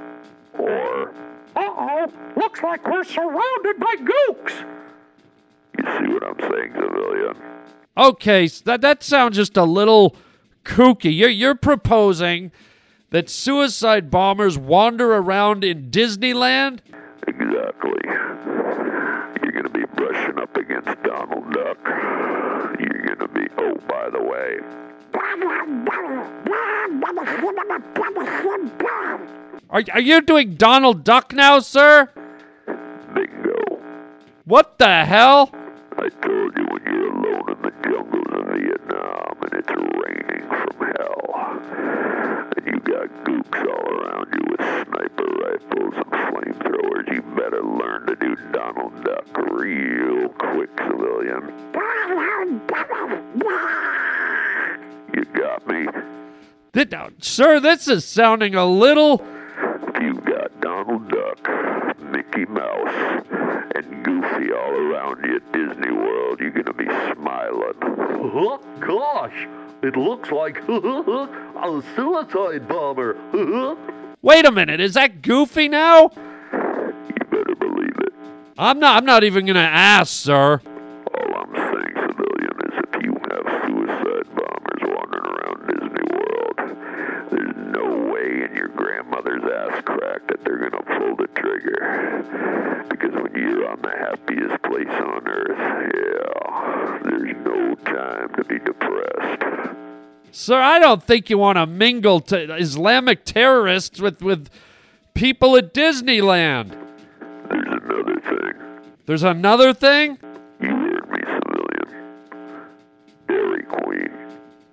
Or, 0.59 1.13
Uh-oh. 1.55 2.11
Looks 2.35 2.61
like 2.63 2.85
we're 2.87 3.03
surrounded 3.03 3.79
by 3.79 3.95
gooks. 3.97 4.65
you 5.77 5.83
see 5.83 6.13
what 6.13 6.23
I'm 6.23 6.39
saying, 6.39 6.73
civilian? 6.73 7.35
Okay, 7.97 8.45
s- 8.45 8.61
that 8.61 8.81
that 8.81 9.03
sounds 9.03 9.35
just 9.35 9.57
a 9.57 9.63
little 9.63 10.15
kooky. 10.63 11.15
You're 11.15 11.29
you're 11.29 11.55
proposing 11.55 12.51
that 13.09 13.29
suicide 13.29 14.09
bombers 14.09 14.57
wander 14.57 15.13
around 15.15 15.63
in 15.65 15.91
Disneyland? 15.91 16.79
Exactly. 17.27 17.99
You're 19.43 19.51
gonna 19.51 19.69
be 19.69 19.83
brushing 19.95 20.39
up 20.39 20.55
against 20.55 21.03
Donald 21.03 21.51
Duck. 21.53 21.77
Are 29.69 29.83
are 29.93 30.01
you 30.01 30.19
doing 30.21 30.55
Donald 30.55 31.03
Duck 31.05 31.31
now, 31.33 31.59
sir? 31.59 32.09
bingo. 33.13 33.79
What 34.45 34.77
the 34.77 35.05
hell? 35.05 35.49
I 35.97 36.09
told 36.09 36.57
you 36.57 36.65
when 36.71 36.83
you're 36.83 37.11
alone 37.11 37.49
in 37.55 37.61
the 37.61 37.71
jungles 37.83 38.31
of 38.31 38.45
Vietnam 38.51 39.37
and 39.43 39.53
it's 39.53 39.69
raining 39.69 40.47
from 40.49 40.75
hell. 40.91 41.23
And 42.57 42.65
you 42.67 42.79
got 42.81 43.07
gooks 43.23 43.61
all 43.71 43.87
around 43.95 44.27
you 44.33 44.43
with 44.51 44.61
sniper 44.87 45.29
rifles 45.39 45.93
and 45.95 46.11
flamethrowers. 46.27 47.05
You 47.13 47.21
better 47.35 47.63
learn 47.63 48.01
to 48.07 48.15
do 48.15 48.35
Donald 48.51 48.93
Duck 49.03 49.27
real 49.37 50.29
quick, 50.29 50.69
civilian. 50.77 51.43
You 55.21 55.27
got 55.39 55.67
me? 55.67 55.85
Th- 56.73 56.93
uh, 56.93 57.09
sir, 57.19 57.59
this 57.59 57.87
is 57.87 58.03
sounding 58.05 58.55
a 58.55 58.65
little. 58.65 59.23
You 60.01 60.15
got 60.15 60.59
Donald 60.61 61.09
Duck, 61.09 61.99
Mickey 61.99 62.45
Mouse, 62.45 63.23
and 63.75 64.03
Goofy 64.03 64.51
all 64.51 64.71
around 64.71 65.23
you 65.23 65.35
at 65.35 65.51
Disney 65.51 65.91
World. 65.91 66.39
You're 66.39 66.49
gonna 66.49 66.73
be 66.73 66.85
smiling. 67.13 67.73
Oh, 67.83 68.59
gosh, 68.79 69.47
it 69.83 69.95
looks 69.95 70.31
like 70.31 70.57
a 70.67 71.83
suicide 71.95 72.67
bomber. 72.67 73.15
Wait 74.23 74.45
a 74.45 74.51
minute, 74.51 74.79
is 74.79 74.95
that 74.95 75.21
Goofy 75.21 75.67
now? 75.67 76.09
You 76.51 77.25
better 77.29 77.55
believe 77.59 77.95
it. 77.99 78.13
I'm 78.57 78.79
not. 78.79 78.97
I'm 78.97 79.05
not 79.05 79.23
even 79.23 79.45
gonna 79.45 79.59
ask, 79.59 80.11
sir. 80.11 80.61
Trigger. 91.61 92.85
Because 92.89 93.11
when 93.11 93.33
you're 93.35 93.69
on 93.69 93.81
the 93.81 93.89
happiest 93.89 94.61
place 94.63 94.87
on 94.87 95.27
earth, 95.27 95.57
yeah, 95.93 96.99
there's 97.03 97.35
no 97.45 97.75
time 97.85 98.33
to 98.35 98.43
be 98.43 98.59
depressed. 98.59 99.75
Sir, 100.31 100.59
I 100.59 100.79
don't 100.79 101.03
think 101.03 101.29
you 101.29 101.37
want 101.37 101.57
to 101.57 101.65
mingle 101.65 102.21
to 102.21 102.55
Islamic 102.55 103.25
terrorists 103.25 103.99
with 103.99 104.21
with 104.21 104.49
people 105.13 105.57
at 105.57 105.73
Disneyland. 105.73 106.77
There's 107.49 107.67
another 107.67 108.19
thing. 108.21 108.53
There's 109.05 109.23
another 109.23 109.73
thing. 109.73 110.17
You 110.61 110.69
heard 110.69 111.09
me, 111.09 111.19
civilian. 111.19 112.67
Dairy 113.27 113.63
Queen. 113.63 114.11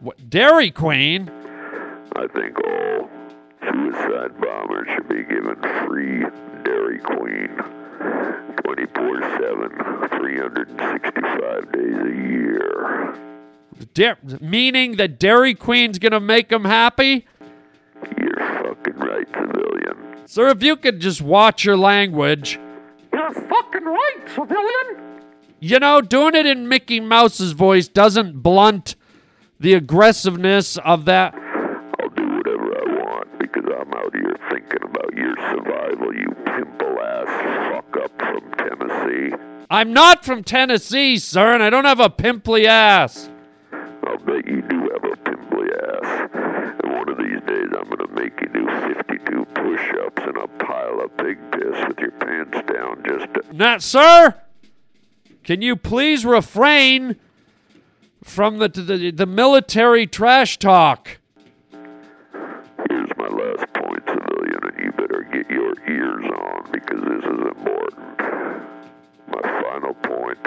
What, 0.01 0.31
Dairy 0.31 0.71
Queen. 0.71 1.31
I 2.15 2.27
think 2.29 2.57
all 2.65 3.11
suicide 3.61 4.41
bombers 4.41 4.89
should 4.95 5.09
be 5.09 5.25
given 5.25 5.57
free 5.87 6.25
Dairy 6.65 6.99
Queen 6.99 7.49
24 8.65 9.21
7, 9.23 9.71
365 10.19 11.73
days 11.73 11.97
a 11.97 12.17
year. 12.17 13.15
Da- 13.95 14.15
meaning 14.41 14.97
that 14.97 15.19
Dairy 15.19 15.55
Queen's 15.55 15.99
gonna 15.99 16.21
make 16.21 16.49
them 16.49 16.65
happy. 16.65 17.27
You're 18.21 18.37
fucking 18.37 18.97
right, 18.97 19.27
civilian. 19.29 20.27
Sir, 20.27 20.49
if 20.49 20.63
you 20.63 20.77
could 20.77 21.01
just 21.01 21.21
watch 21.23 21.65
your 21.65 21.77
language. 21.77 22.59
You're 23.13 23.33
fucking 23.33 23.85
right, 23.85 24.17
civilian. 24.35 25.23
You 25.61 25.79
know, 25.81 26.01
doing 26.01 26.35
it 26.35 26.47
in 26.47 26.69
Mickey 26.69 27.01
Mouse's 27.01 27.53
voice 27.53 27.89
doesn't 27.89 28.43
blunt 28.43 28.95
the 29.59 29.75
aggressiveness 29.75 30.77
of 30.79 31.05
that. 31.07 31.35
I'll 31.35 32.09
do 32.11 32.29
whatever 32.29 32.79
I 32.79 33.03
want 33.03 33.39
because 33.41 33.65
I'm 33.65 33.93
out 33.95 34.15
here 34.15 34.37
thinking 34.51 34.83
about 34.85 35.13
your 35.17 35.35
survival, 35.51 36.15
you 36.15 36.27
pimple 36.29 36.38
ass 37.09 37.73
fuck 37.73 37.97
up 38.05 38.19
from 38.19 38.53
Tennessee. 38.53 39.35
I'm 39.71 39.93
not 39.93 40.25
from 40.25 40.45
Tennessee, 40.45 41.19
sir, 41.19 41.55
and 41.55 41.63
I 41.63 41.71
don't 41.71 41.85
have 41.85 42.01
a 42.01 42.11
pimply 42.11 42.67
ass. 42.67 43.29
I'll 43.73 44.19
bet 44.19 44.47
you 44.47 44.63
do 44.63 44.81
have 44.93 45.05
a 45.05 45.17
pimply 45.17 45.69
ass. 45.73 46.31
And 46.83 46.93
one 46.93 47.09
of 47.09 47.19
these 47.19 47.41
days 47.47 47.69
I'm 47.79 47.89
gonna 47.89 48.13
make 48.13 48.41
you 48.41 48.49
do 48.49 48.67
52 48.67 49.45
push-ups 49.55 50.23
and 50.27 50.37
a 50.39 50.49
pile 50.65 51.01
of 51.01 51.17
pig 51.19 51.39
piss 51.53 51.89
with 51.89 51.99
your 51.99 52.13
pants 52.13 52.59
down 52.73 53.03
just 53.07 53.35
to... 53.35 53.43
Now, 53.57 53.79
sir, 53.79 54.35
can 55.45 55.61
you 55.63 55.77
please 55.77 56.25
refrain 56.25 57.17
from 58.25 58.59
the, 58.59 58.69
the, 58.69 59.11
the 59.11 59.27
military 59.27 60.07
trash 60.07 60.59
talk? 60.59 61.19
Here's 61.73 63.11
my 63.17 63.29
last 63.29 63.73
point, 63.75 64.03
civilian, 64.07 64.61
and 64.63 64.79
you 64.85 64.93
better 64.93 65.29
get 65.33 65.51
your 65.51 65.75
ears 65.89 66.25
on 66.59 66.71
because 66.73 67.01
this 67.01 67.25
is 67.25 67.41
important. 67.47 68.19
My 69.29 69.43
final 69.63 69.95
point. 69.95 70.39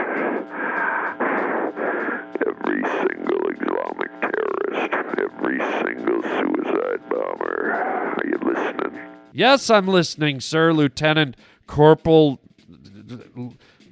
Every 2.48 2.84
single 2.84 3.50
Islamic 3.50 4.12
terrorist, 4.22 4.94
every 5.20 5.60
single 5.84 6.22
suicide 6.24 7.10
bomber. 7.10 7.74
Are 8.18 8.26
you 8.26 8.38
listening? 8.44 9.00
Yes, 9.34 9.70
I'm 9.70 9.88
listening, 9.88 10.40
sir, 10.42 10.74
Lieutenant 10.74 11.36
Corporal 11.68 12.40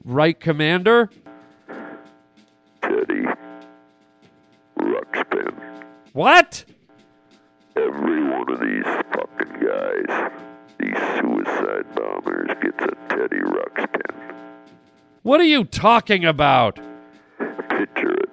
Right 0.04 0.40
Commander? 0.40 1.10
Teddy 2.82 3.26
Ruxpin. 4.78 5.54
What? 6.14 6.66
Every 7.76 8.24
one 8.24 8.52
of 8.52 8.60
these 8.60 8.84
fucking 8.84 9.66
guys, 9.66 10.32
these 10.80 10.98
suicide 11.20 11.86
bombers, 11.96 12.50
gets 12.62 12.84
a 12.84 12.96
Teddy 13.10 13.42
Ruxpin. 13.42 14.16
What 15.24 15.40
are 15.42 15.46
you 15.46 15.66
talking 15.66 16.26
about? 16.26 16.80
Picture 17.70 18.14
it. 18.14 18.30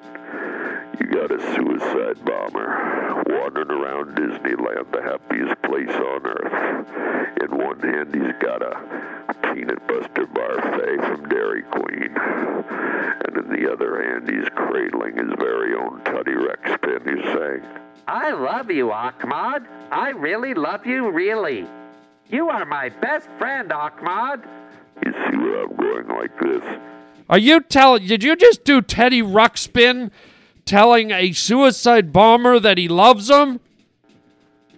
You 1.01 1.07
got 1.07 1.31
a 1.31 1.41
suicide 1.55 2.25
bomber 2.25 3.23
wandering 3.27 3.71
around 3.71 4.17
Disneyland, 4.17 4.93
the 4.93 5.03
happiest 5.03 5.61
place 5.63 5.91
on 5.91 6.27
earth. 6.27 7.43
In 7.43 7.59
one 7.59 7.81
hand, 7.81 8.15
he's 8.15 8.35
got 8.41 8.63
a 8.63 8.81
Peanut 9.53 9.87
Buster 9.87 10.27
Parfait 10.27 10.97
from 11.07 11.29
Dairy 11.29 11.63
Queen. 11.63 12.17
And 12.17 13.37
in 13.37 13.49
the 13.49 13.71
other 13.73 14.03
hand, 14.03 14.29
he's 14.29 14.49
cradling 14.55 15.17
his 15.17 15.33
very 15.39 15.75
own 15.75 16.01
Teddy 16.05 16.33
Ruxpin. 16.33 17.05
He's 17.05 17.25
saying, 17.35 17.63
I 18.09 18.31
love 18.31 18.71
you, 18.71 18.93
Ahmad. 18.93 19.67
I 19.91 20.11
really 20.11 20.55
love 20.55 20.87
you, 20.87 21.11
really. 21.11 21.67
You 22.31 22.49
are 22.49 22.65
my 22.65 22.89
best 22.89 23.29
friend, 23.39 23.73
Ahmad. 23.73 24.43
You 25.05 25.13
see 25.13 25.37
where 25.37 25.63
I'm 25.65 25.77
going 25.77 26.09
like 26.09 26.41
this? 26.41 26.81
Are 27.29 27.39
you 27.39 27.61
telling? 27.61 28.07
Did 28.07 28.25
you 28.25 28.35
just 28.35 28.65
do 28.65 28.81
Teddy 28.83 29.23
Ruxpin 29.23 30.11
telling 30.65 31.13
a 31.13 31.33
suicide 31.33 32.13
bomber 32.13 32.59
that 32.59 32.79
he 32.79 32.89
loves 32.89 33.31
him? 33.31 33.61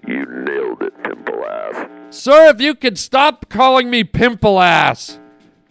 You 0.07 0.27
nailed 0.27 0.83
it, 0.83 1.03
pimple 1.03 1.45
ass. 1.45 1.89
Sir, 2.11 2.49
if 2.51 2.61
you 2.61 2.75
could 2.75 2.99
stop 2.99 3.49
calling 3.49 3.89
me 3.91 4.05
pimple 4.05 4.61
ass. 4.61 5.19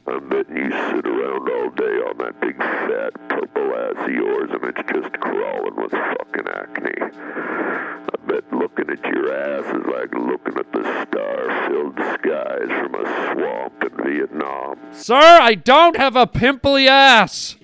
I'm 0.08 0.30
betting 0.30 0.56
you 0.56 0.72
sit 0.72 1.06
around 1.06 1.50
all 1.50 1.70
day 1.72 1.84
on 1.84 2.18
that 2.20 2.40
big 2.40 2.58
fat 2.58 3.14
purple 3.30 3.76
ass 3.76 4.08
of 4.08 4.14
yours 4.14 4.50
and 4.52 4.64
it's 4.64 4.92
just 4.94 5.14
crawling 5.20 5.76
with 5.76 5.92
fucking 5.92 6.48
acne. 6.48 7.97
I 8.28 8.30
bet 8.30 8.52
looking 8.52 8.90
at 8.90 9.06
your 9.06 9.34
ass 9.34 9.66
is 9.68 9.86
like 9.86 10.14
looking 10.14 10.58
at 10.58 10.72
the 10.74 10.84
star-filled 11.04 11.96
skies 11.96 12.68
from 12.68 12.96
a 12.96 13.34
swamp 13.34 13.84
in 13.84 14.04
Vietnam. 14.04 14.78
Sir, 14.92 15.16
I 15.16 15.56
don't 15.56 15.96
have 15.96 16.16
a 16.16 16.28
pimply 16.28 16.88
ass. 16.88 17.56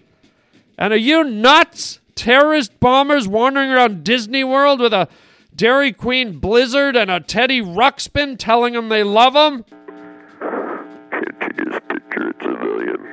And 0.77 0.93
are 0.93 0.97
you 0.97 1.23
nuts? 1.23 1.99
Terrorist 2.15 2.79
bombers 2.79 3.27
wandering 3.27 3.71
around 3.71 4.03
Disney 4.03 4.43
World 4.43 4.79
with 4.79 4.93
a 4.93 5.09
Dairy 5.55 5.91
Queen 5.91 6.39
Blizzard 6.39 6.95
and 6.95 7.11
a 7.11 7.19
Teddy 7.19 7.61
Ruxpin 7.61 8.37
telling 8.37 8.73
them 8.73 8.89
they 8.89 9.03
love 9.03 9.33
them? 9.33 9.65
Can't 10.39 11.57
you 11.57 11.65
just 11.65 11.87
picture 11.89 12.29
it, 12.29 12.35
civilian? 12.41 13.07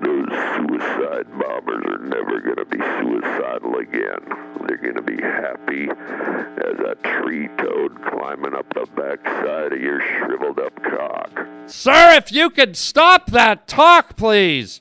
Those 0.00 0.28
suicide 0.56 1.26
bombers 1.38 1.84
are 1.86 2.04
never 2.04 2.40
gonna 2.40 2.64
be 2.66 2.78
suicidal 2.78 3.76
again. 3.78 4.53
They're 4.66 4.76
gonna 4.78 5.02
be 5.02 5.20
happy 5.20 5.88
as 5.90 6.78
a 6.80 6.96
tree 7.02 7.48
toad 7.58 8.02
climbing 8.02 8.54
up 8.54 8.72
the 8.72 8.86
backside 8.96 9.72
of 9.72 9.80
your 9.80 10.00
shriveled 10.00 10.58
up 10.58 10.82
cock. 10.82 11.46
Sir, 11.66 12.14
if 12.16 12.32
you 12.32 12.50
could 12.50 12.76
stop 12.76 13.30
that 13.30 13.68
talk, 13.68 14.16
please. 14.16 14.80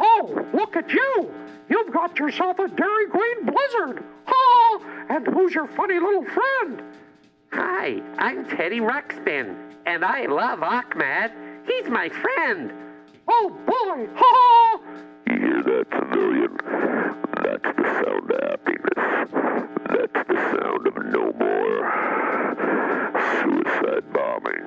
Oh, 0.00 0.46
look 0.52 0.76
at 0.76 0.90
you! 0.90 1.32
You've 1.68 1.92
got 1.92 2.18
yourself 2.18 2.58
a 2.58 2.68
Dairy 2.68 3.06
Queen 3.08 3.44
Blizzard! 3.44 4.04
Ha! 4.26 5.06
And 5.10 5.26
who's 5.26 5.54
your 5.54 5.68
funny 5.68 5.98
little 5.98 6.24
friend? 6.24 6.82
Hi, 7.52 8.02
I'm 8.18 8.46
Teddy 8.48 8.80
Ruxpin, 8.80 9.56
and 9.86 10.04
I 10.04 10.26
love 10.26 10.62
Ahmad. 10.62 11.32
He's 11.66 11.88
my 11.88 12.08
friend. 12.08 12.72
Oh 13.28 13.50
boy! 13.66 14.08
Ha 14.14 14.22
ha! 14.22 14.80
You 15.26 15.38
hear 15.38 15.62
that, 15.62 15.86
civilian? 15.90 17.23
That's 17.54 17.76
the 17.76 17.84
sound 17.84 18.30
of 18.32 18.40
happiness. 18.50 19.30
That's 19.86 20.28
the 20.28 20.34
sound 20.34 20.86
of 20.88 20.96
no 21.06 21.32
more 21.38 22.54
suicide 23.40 24.12
bombing. 24.12 24.66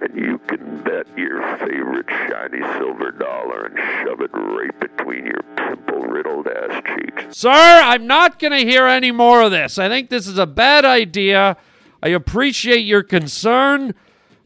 And 0.00 0.16
you 0.16 0.38
can 0.48 0.82
bet 0.82 1.06
your 1.14 1.42
favorite 1.58 2.06
shiny 2.08 2.62
silver 2.78 3.10
dollar 3.10 3.66
and 3.66 3.76
shove 3.76 4.22
it 4.22 4.30
right 4.32 4.80
between 4.80 5.26
your 5.26 5.42
pimple 5.56 6.04
riddled 6.04 6.48
ass 6.48 6.82
cheeks. 6.86 7.36
Sir, 7.36 7.50
I'm 7.50 8.06
not 8.06 8.38
going 8.38 8.52
to 8.52 8.66
hear 8.70 8.86
any 8.86 9.12
more 9.12 9.42
of 9.42 9.50
this. 9.50 9.78
I 9.78 9.90
think 9.90 10.08
this 10.08 10.26
is 10.26 10.38
a 10.38 10.46
bad 10.46 10.86
idea. 10.86 11.58
I 12.02 12.08
appreciate 12.08 12.86
your 12.86 13.02
concern. 13.02 13.94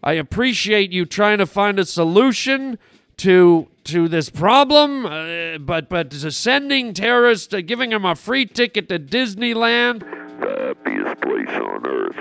I 0.02 0.14
appreciate 0.14 0.90
you 0.90 1.06
trying 1.06 1.38
to 1.38 1.46
find 1.46 1.78
a 1.78 1.84
solution 1.84 2.80
to 3.18 3.68
to 3.84 4.08
this 4.08 4.30
problem, 4.30 5.06
uh, 5.06 5.58
but 5.58 5.88
but 5.88 6.12
sending 6.12 6.92
terrorists, 6.94 7.52
uh, 7.52 7.60
giving 7.60 7.90
them 7.90 8.04
a 8.04 8.14
free 8.14 8.46
ticket 8.46 8.88
to 8.88 8.98
Disneyland, 8.98 10.00
The 10.40 10.74
happiest 10.76 11.20
place 11.22 11.48
on 11.60 11.86
earth. 11.86 12.16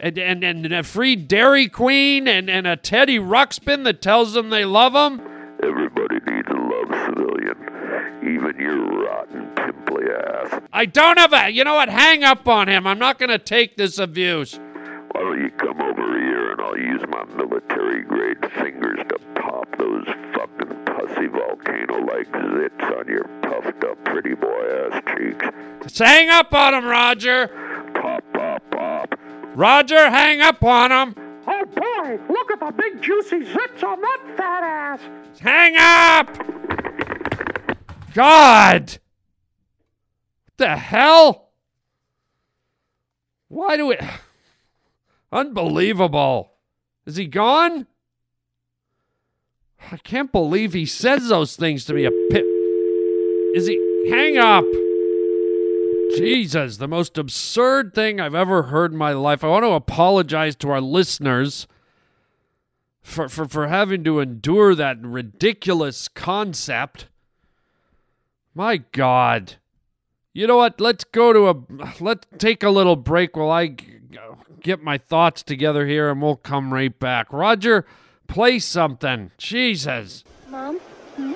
and 0.00 0.18
and, 0.18 0.44
and 0.44 0.72
a 0.72 0.82
free 0.82 1.16
Dairy 1.16 1.68
Queen, 1.68 2.28
and, 2.28 2.48
and 2.50 2.66
a 2.66 2.76
Teddy 2.76 3.18
Ruxpin 3.18 3.84
that 3.84 4.02
tells 4.02 4.34
them 4.34 4.50
they 4.50 4.64
love 4.64 4.92
them. 4.92 5.20
Everybody 5.62 6.16
needs 6.26 6.48
a 6.48 6.54
love 6.54 7.06
civilian. 7.06 7.56
Even 8.22 8.56
your 8.58 9.04
rotten 9.04 9.46
pimply 9.56 10.04
ass. 10.10 10.60
I 10.72 10.84
don't 10.86 11.18
have 11.18 11.32
a. 11.32 11.50
You 11.50 11.64
know 11.64 11.74
what? 11.74 11.88
Hang 11.88 12.22
up 12.24 12.46
on 12.46 12.68
him. 12.68 12.86
I'm 12.86 12.98
not 12.98 13.18
going 13.18 13.30
to 13.30 13.38
take 13.38 13.76
this 13.76 13.98
abuse. 13.98 14.58
Why 15.12 15.20
don't 15.22 15.42
you 15.42 15.50
come 15.50 15.80
over 15.80 16.18
here 16.18 16.52
and 16.52 16.60
I'll 16.60 16.78
use 16.78 17.02
my 17.08 17.24
military 17.36 18.02
grade 18.04 18.38
fingers 18.52 18.98
to 19.08 19.18
pop 19.34 19.66
those 19.76 20.04
fucking 20.34 20.84
pussy 21.00 21.26
volcano 21.28 21.98
like 22.04 22.30
zits 22.30 22.98
on 22.98 23.08
your 23.08 23.24
puffed 23.42 23.84
up 23.84 24.04
pretty 24.04 24.34
boy 24.34 24.90
ass 24.90 25.02
cheeks. 25.16 25.46
Just 25.82 25.98
hang 25.98 26.28
up 26.28 26.52
on 26.52 26.74
him, 26.74 26.84
Roger. 26.84 27.48
Pop, 27.94 28.24
pop, 28.32 28.62
pop. 28.70 29.14
Roger, 29.54 30.10
hang 30.10 30.40
up 30.40 30.62
on 30.62 30.90
him. 30.90 31.14
Oh 31.46 31.64
boy! 31.64 32.18
Look 32.32 32.50
at 32.50 32.60
the 32.60 32.72
big 32.72 33.02
juicy 33.02 33.40
zits 33.40 33.82
on 33.82 34.00
that 34.00 34.34
fat 34.36 34.62
ass! 34.62 35.00
Hang 35.40 35.76
up! 35.78 36.36
God! 38.14 38.98
What 40.44 40.56
the 40.58 40.76
hell? 40.76 41.50
Why 43.48 43.76
do 43.76 43.90
it. 43.90 44.02
Unbelievable. 45.32 46.52
Is 47.06 47.16
he 47.16 47.26
gone? 47.26 47.86
I 49.92 49.96
can't 49.98 50.32
believe 50.32 50.72
he 50.72 50.86
says 50.86 51.28
those 51.28 51.56
things 51.56 51.84
to 51.86 51.94
me. 51.94 52.04
A 52.04 52.10
pit. 52.10 52.44
Is 53.54 53.66
he. 53.66 54.08
Hang 54.10 54.38
up. 54.38 54.64
Jesus, 56.16 56.78
the 56.78 56.88
most 56.88 57.16
absurd 57.18 57.94
thing 57.94 58.20
I've 58.20 58.34
ever 58.34 58.64
heard 58.64 58.92
in 58.92 58.98
my 58.98 59.12
life. 59.12 59.44
I 59.44 59.48
want 59.48 59.64
to 59.64 59.72
apologize 59.72 60.56
to 60.56 60.70
our 60.70 60.80
listeners 60.80 61.68
for, 63.02 63.28
for, 63.28 63.46
for 63.46 63.68
having 63.68 64.02
to 64.04 64.20
endure 64.20 64.74
that 64.74 65.00
ridiculous 65.00 66.08
concept. 66.08 67.06
My 68.54 68.78
God. 68.78 69.56
You 70.32 70.46
know 70.46 70.56
what? 70.56 70.80
Let's 70.80 71.04
go 71.04 71.32
to 71.32 71.48
a. 71.48 71.92
Let's 72.00 72.26
take 72.38 72.62
a 72.62 72.70
little 72.70 72.96
break 72.96 73.36
while 73.36 73.50
I 73.50 73.74
get 74.60 74.82
my 74.82 74.98
thoughts 74.98 75.42
together 75.42 75.86
here 75.86 76.10
and 76.10 76.20
we'll 76.20 76.36
come 76.36 76.72
right 76.72 76.96
back. 76.98 77.32
Roger, 77.32 77.86
play 78.30 78.60
something. 78.60 79.32
Jesus. 79.38 80.22
Mom, 80.48 80.78
hmm? 81.16 81.32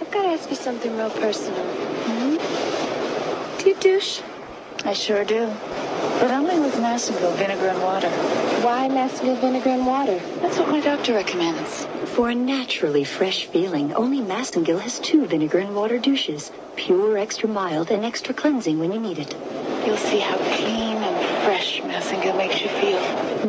I've 0.00 0.10
got 0.10 0.22
to 0.22 0.28
ask 0.28 0.48
you 0.48 0.56
something 0.56 0.96
real 0.96 1.10
personal. 1.10 1.62
Hmm? 1.62 3.58
Do 3.62 3.68
you 3.68 3.76
douche? 3.76 4.22
I 4.86 4.94
sure 4.94 5.24
do. 5.24 5.46
But 6.20 6.30
only 6.30 6.58
with 6.60 6.74
Massengill 6.76 7.34
vinegar 7.36 7.68
and 7.68 7.82
water. 7.82 8.08
Why 8.64 8.88
Massengill 8.88 9.38
vinegar 9.40 9.70
and 9.70 9.86
water? 9.86 10.18
That's 10.40 10.58
what 10.58 10.68
my 10.68 10.80
doctor 10.80 11.12
recommends. 11.12 11.86
For 12.14 12.30
a 12.30 12.34
naturally 12.34 13.04
fresh 13.04 13.44
feeling, 13.46 13.92
only 13.92 14.20
Massengill 14.20 14.80
has 14.80 14.98
two 15.00 15.26
vinegar 15.26 15.58
and 15.58 15.74
water 15.74 15.98
douches. 15.98 16.52
Pure, 16.76 17.18
extra 17.18 17.48
mild, 17.48 17.90
and 17.90 18.04
extra 18.04 18.32
cleansing 18.34 18.78
when 18.78 18.92
you 18.92 19.00
need 19.00 19.18
it. 19.18 19.34
You'll 19.84 19.98
see 19.98 20.20
how 20.20 20.36
clean 20.36 20.96
and 20.96 21.44
fresh 21.44 21.80
Massengill 21.82 22.36
makes 22.36 22.62
you 22.62 22.68
feel. 22.68 22.98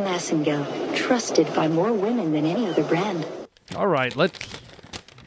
Massengill, 0.03 0.94
trusted 1.05 1.53
by 1.53 1.67
more 1.67 1.93
women 1.93 2.31
than 2.31 2.45
any 2.45 2.65
other 2.65 2.83
brand. 2.83 3.25
All 3.75 3.87
right, 3.87 4.15
let's 4.15 4.39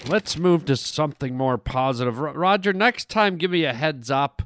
let's 0.08 0.36
move 0.36 0.64
to 0.64 0.76
something 0.76 1.36
more 1.36 1.56
positive. 1.56 2.18
Ro- 2.18 2.32
Roger, 2.32 2.72
next 2.72 3.08
time 3.08 3.36
give 3.36 3.52
me 3.52 3.64
a 3.64 3.72
heads 3.72 4.10
up 4.10 4.42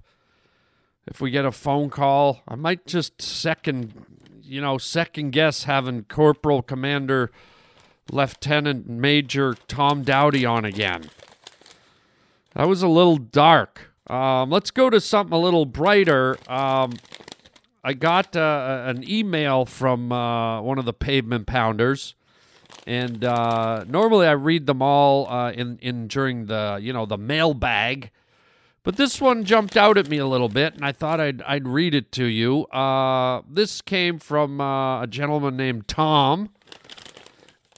if 1.06 1.22
we 1.22 1.30
get 1.30 1.46
a 1.46 1.52
phone 1.52 1.88
call. 1.88 2.42
I 2.46 2.54
might 2.54 2.86
just 2.86 3.22
second, 3.22 4.04
you 4.42 4.60
know, 4.60 4.76
second 4.76 5.30
guess 5.30 5.64
having 5.64 6.04
Corporal 6.04 6.60
Commander 6.60 7.30
Lieutenant 8.10 8.88
Major 8.88 9.54
Tom 9.68 10.02
Dowdy 10.02 10.44
on 10.44 10.66
again. 10.66 11.08
That 12.54 12.68
was 12.68 12.82
a 12.82 12.88
little 12.88 13.16
dark. 13.16 13.90
Um, 14.06 14.50
let's 14.50 14.70
go 14.70 14.90
to 14.90 15.00
something 15.00 15.32
a 15.32 15.40
little 15.40 15.64
brighter. 15.64 16.36
Um, 16.46 16.92
I 17.84 17.94
got 17.94 18.36
uh, 18.36 18.84
an 18.86 19.08
email 19.08 19.64
from 19.64 20.12
uh, 20.12 20.62
one 20.62 20.78
of 20.78 20.84
the 20.84 20.92
pavement 20.92 21.46
pounders. 21.46 22.14
And 22.86 23.24
uh, 23.24 23.84
normally 23.88 24.26
I 24.26 24.32
read 24.32 24.66
them 24.66 24.82
all 24.82 25.28
uh, 25.28 25.52
in 25.52 25.78
in 25.82 26.08
during 26.08 26.46
the 26.46 26.78
you 26.80 26.92
know 26.92 27.06
the 27.06 27.18
mailbag, 27.18 28.10
but 28.82 28.96
this 28.96 29.20
one 29.20 29.44
jumped 29.44 29.76
out 29.76 29.98
at 29.98 30.08
me 30.08 30.16
a 30.18 30.26
little 30.26 30.48
bit, 30.48 30.74
and 30.74 30.84
I 30.84 30.90
thought 30.90 31.20
I'd 31.20 31.42
I'd 31.42 31.68
read 31.68 31.94
it 31.94 32.10
to 32.12 32.24
you. 32.24 32.64
Uh, 32.66 33.42
this 33.48 33.82
came 33.82 34.18
from 34.18 34.60
uh, 34.60 35.02
a 35.02 35.06
gentleman 35.06 35.56
named 35.56 35.86
Tom, 35.86 36.48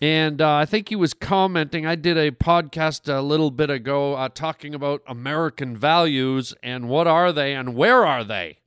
and 0.00 0.40
I 0.40 0.64
think 0.64 0.88
he 0.88 0.96
was 0.96 1.12
commenting. 1.12 1.84
I 1.84 1.96
did 1.96 2.16
a 2.16 2.30
podcast 2.30 3.12
a 3.12 3.20
little 3.20 3.50
bit 3.50 3.70
ago 3.70 4.28
talking 4.28 4.74
about 4.74 5.02
American 5.08 5.76
values 5.76 6.54
and 6.62 6.88
what 6.88 7.06
are 7.08 7.32
they 7.32 7.52
and 7.52 7.74
where 7.74 8.06
are 8.06 8.24
they. 8.24 8.58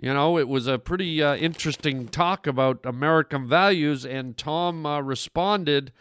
You 0.00 0.14
know, 0.14 0.38
it 0.38 0.46
was 0.46 0.68
a 0.68 0.78
pretty 0.78 1.20
uh, 1.22 1.34
interesting 1.34 2.06
talk 2.06 2.46
about 2.46 2.84
American 2.84 3.48
values, 3.48 4.06
and 4.06 4.36
Tom 4.36 4.86
uh, 4.86 5.00
responded 5.00 5.92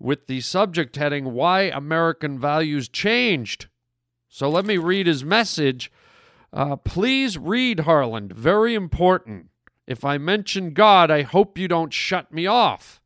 with 0.00 0.26
the 0.26 0.40
subject 0.40 0.96
heading 0.96 1.32
Why 1.32 1.62
American 1.62 2.40
Values 2.40 2.88
Changed. 2.88 3.68
So 4.28 4.50
let 4.50 4.64
me 4.66 4.78
read 4.78 5.06
his 5.06 5.24
message. 5.24 5.92
Uh, 6.52 6.74
please 6.74 7.38
read, 7.38 7.80
Harland. 7.80 8.32
Very 8.32 8.74
important. 8.74 9.46
If 9.86 10.04
I 10.04 10.18
mention 10.18 10.74
God, 10.74 11.10
I 11.12 11.22
hope 11.22 11.56
you 11.56 11.68
don't 11.68 11.92
shut 11.92 12.32
me 12.32 12.46
off. 12.46 13.00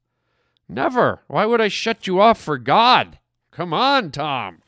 Never. 0.67 1.23
Why 1.27 1.45
would 1.45 1.61
I 1.61 1.69
shut 1.69 2.07
you 2.07 2.19
off 2.19 2.41
for 2.41 2.57
God? 2.57 3.19
Come 3.51 3.75
on, 3.75 4.11
Tom. 4.11 4.63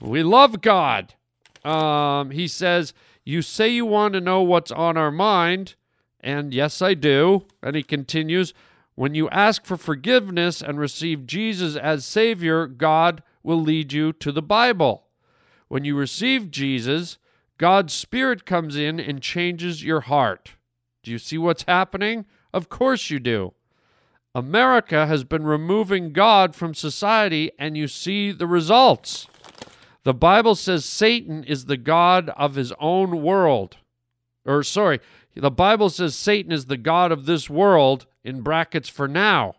We 0.00 0.22
love 0.22 0.62
God. 0.62 1.14
Um, 1.62 2.30
he 2.30 2.48
says, 2.48 2.94
You 3.24 3.42
say 3.42 3.68
you 3.68 3.86
want 3.86 4.14
to 4.14 4.20
know 4.20 4.42
what's 4.42 4.72
on 4.72 4.96
our 4.96 5.10
mind, 5.10 5.74
and 6.20 6.52
yes, 6.52 6.82
I 6.82 6.94
do. 6.94 7.46
And 7.62 7.76
he 7.76 7.82
continues, 7.82 8.52
When 8.94 9.14
you 9.14 9.28
ask 9.30 9.64
for 9.64 9.76
forgiveness 9.76 10.60
and 10.60 10.78
receive 10.78 11.26
Jesus 11.26 11.76
as 11.76 12.04
Savior, 12.04 12.66
God 12.66 13.22
will 13.42 13.60
lead 13.60 13.92
you 13.92 14.12
to 14.14 14.32
the 14.32 14.42
Bible. 14.42 15.04
When 15.68 15.84
you 15.84 15.96
receive 15.96 16.50
Jesus, 16.50 17.18
God's 17.58 17.92
Spirit 17.92 18.44
comes 18.44 18.76
in 18.76 18.98
and 18.98 19.22
changes 19.22 19.84
your 19.84 20.00
heart. 20.00 20.52
Do 21.02 21.10
you 21.10 21.18
see 21.18 21.38
what's 21.38 21.64
happening? 21.64 22.26
Of 22.52 22.68
course 22.68 23.10
you 23.10 23.18
do. 23.18 23.54
America 24.34 25.06
has 25.06 25.24
been 25.24 25.44
removing 25.44 26.12
God 26.12 26.54
from 26.54 26.74
society, 26.74 27.52
and 27.58 27.76
you 27.76 27.86
see 27.86 28.32
the 28.32 28.46
results. 28.46 29.26
The 30.04 30.14
Bible 30.14 30.54
says 30.54 30.84
Satan 30.84 31.44
is 31.44 31.66
the 31.66 31.76
God 31.76 32.30
of 32.30 32.54
his 32.56 32.72
own 32.80 33.22
world. 33.22 33.76
Or, 34.44 34.62
sorry, 34.62 35.00
the 35.34 35.50
Bible 35.50 35.90
says 35.90 36.16
Satan 36.16 36.50
is 36.52 36.66
the 36.66 36.76
God 36.76 37.12
of 37.12 37.26
this 37.26 37.48
world, 37.48 38.06
in 38.24 38.40
brackets 38.42 38.88
for 38.88 39.08
now. 39.08 39.54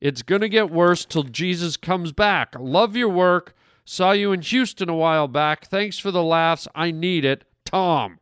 It's 0.00 0.22
going 0.22 0.40
to 0.40 0.48
get 0.48 0.70
worse 0.70 1.04
till 1.04 1.24
Jesus 1.24 1.76
comes 1.76 2.12
back. 2.12 2.54
Love 2.58 2.96
your 2.96 3.08
work. 3.08 3.54
Saw 3.84 4.12
you 4.12 4.32
in 4.32 4.42
Houston 4.42 4.88
a 4.88 4.94
while 4.94 5.28
back. 5.28 5.66
Thanks 5.66 5.98
for 5.98 6.10
the 6.10 6.22
laughs. 6.22 6.68
I 6.74 6.90
need 6.90 7.24
it. 7.24 7.44
Tom. 7.64 8.18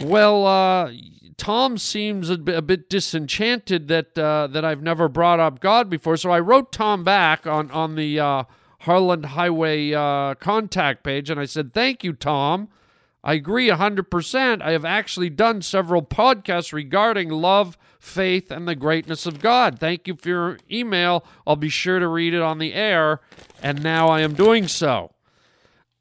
Well, 0.00 0.46
uh, 0.46 0.92
Tom 1.36 1.78
seems 1.78 2.28
a 2.28 2.36
bit, 2.36 2.66
bit 2.66 2.90
disenchanted 2.90 3.88
that 3.88 4.18
uh, 4.18 4.48
that 4.48 4.64
I've 4.64 4.82
never 4.82 5.08
brought 5.08 5.40
up 5.40 5.60
God 5.60 5.88
before. 5.88 6.16
So 6.16 6.30
I 6.30 6.40
wrote 6.40 6.72
Tom 6.72 7.04
back 7.04 7.46
on 7.46 7.70
on 7.70 7.94
the 7.94 8.18
uh, 8.18 8.44
Harland 8.84 9.26
Highway 9.26 9.92
uh, 9.92 10.34
contact 10.34 11.02
page, 11.02 11.30
and 11.30 11.40
I 11.40 11.44
said, 11.44 11.72
"Thank 11.72 12.04
you, 12.04 12.12
Tom. 12.12 12.68
I 13.22 13.34
agree 13.34 13.68
hundred 13.70 14.10
percent. 14.10 14.62
I 14.62 14.72
have 14.72 14.84
actually 14.84 15.30
done 15.30 15.62
several 15.62 16.02
podcasts 16.02 16.72
regarding 16.72 17.30
love, 17.30 17.78
faith, 17.98 18.50
and 18.50 18.68
the 18.68 18.74
greatness 18.74 19.26
of 19.26 19.40
God. 19.40 19.78
Thank 19.78 20.06
you 20.06 20.16
for 20.16 20.28
your 20.28 20.58
email. 20.70 21.24
I'll 21.46 21.56
be 21.56 21.70
sure 21.70 21.98
to 21.98 22.08
read 22.08 22.34
it 22.34 22.42
on 22.42 22.58
the 22.58 22.74
air, 22.74 23.20
and 23.62 23.82
now 23.82 24.08
I 24.08 24.20
am 24.20 24.34
doing 24.34 24.68
so." 24.68 25.10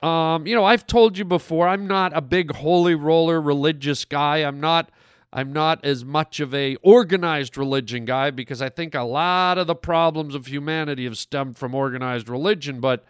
Um, 0.01 0.45
you 0.45 0.53
know, 0.53 0.65
I've 0.65 0.85
told 0.85 1.17
you 1.17 1.23
before, 1.23 1.65
I'm 1.65 1.87
not 1.87 2.11
a 2.13 2.19
big 2.19 2.53
holy 2.53 2.93
roller 2.93 3.41
religious 3.41 4.03
guy. 4.03 4.39
I'm 4.39 4.59
not 4.59 4.91
I'm 5.35 5.51
not 5.51 5.83
as 5.83 6.05
much 6.05 6.39
of 6.39 6.53
a 6.53 6.75
organized 6.83 7.57
religion 7.57 8.05
guy 8.05 8.29
because 8.29 8.61
I 8.61 8.69
think 8.69 8.93
a 8.93 9.01
lot 9.01 9.57
of 9.57 9.65
the 9.65 9.75
problems 9.75 10.35
of 10.35 10.45
humanity 10.45 11.05
have 11.05 11.17
stemmed 11.17 11.57
from 11.57 11.73
organized 11.73 12.29
religion, 12.29 12.79
but 12.79 13.03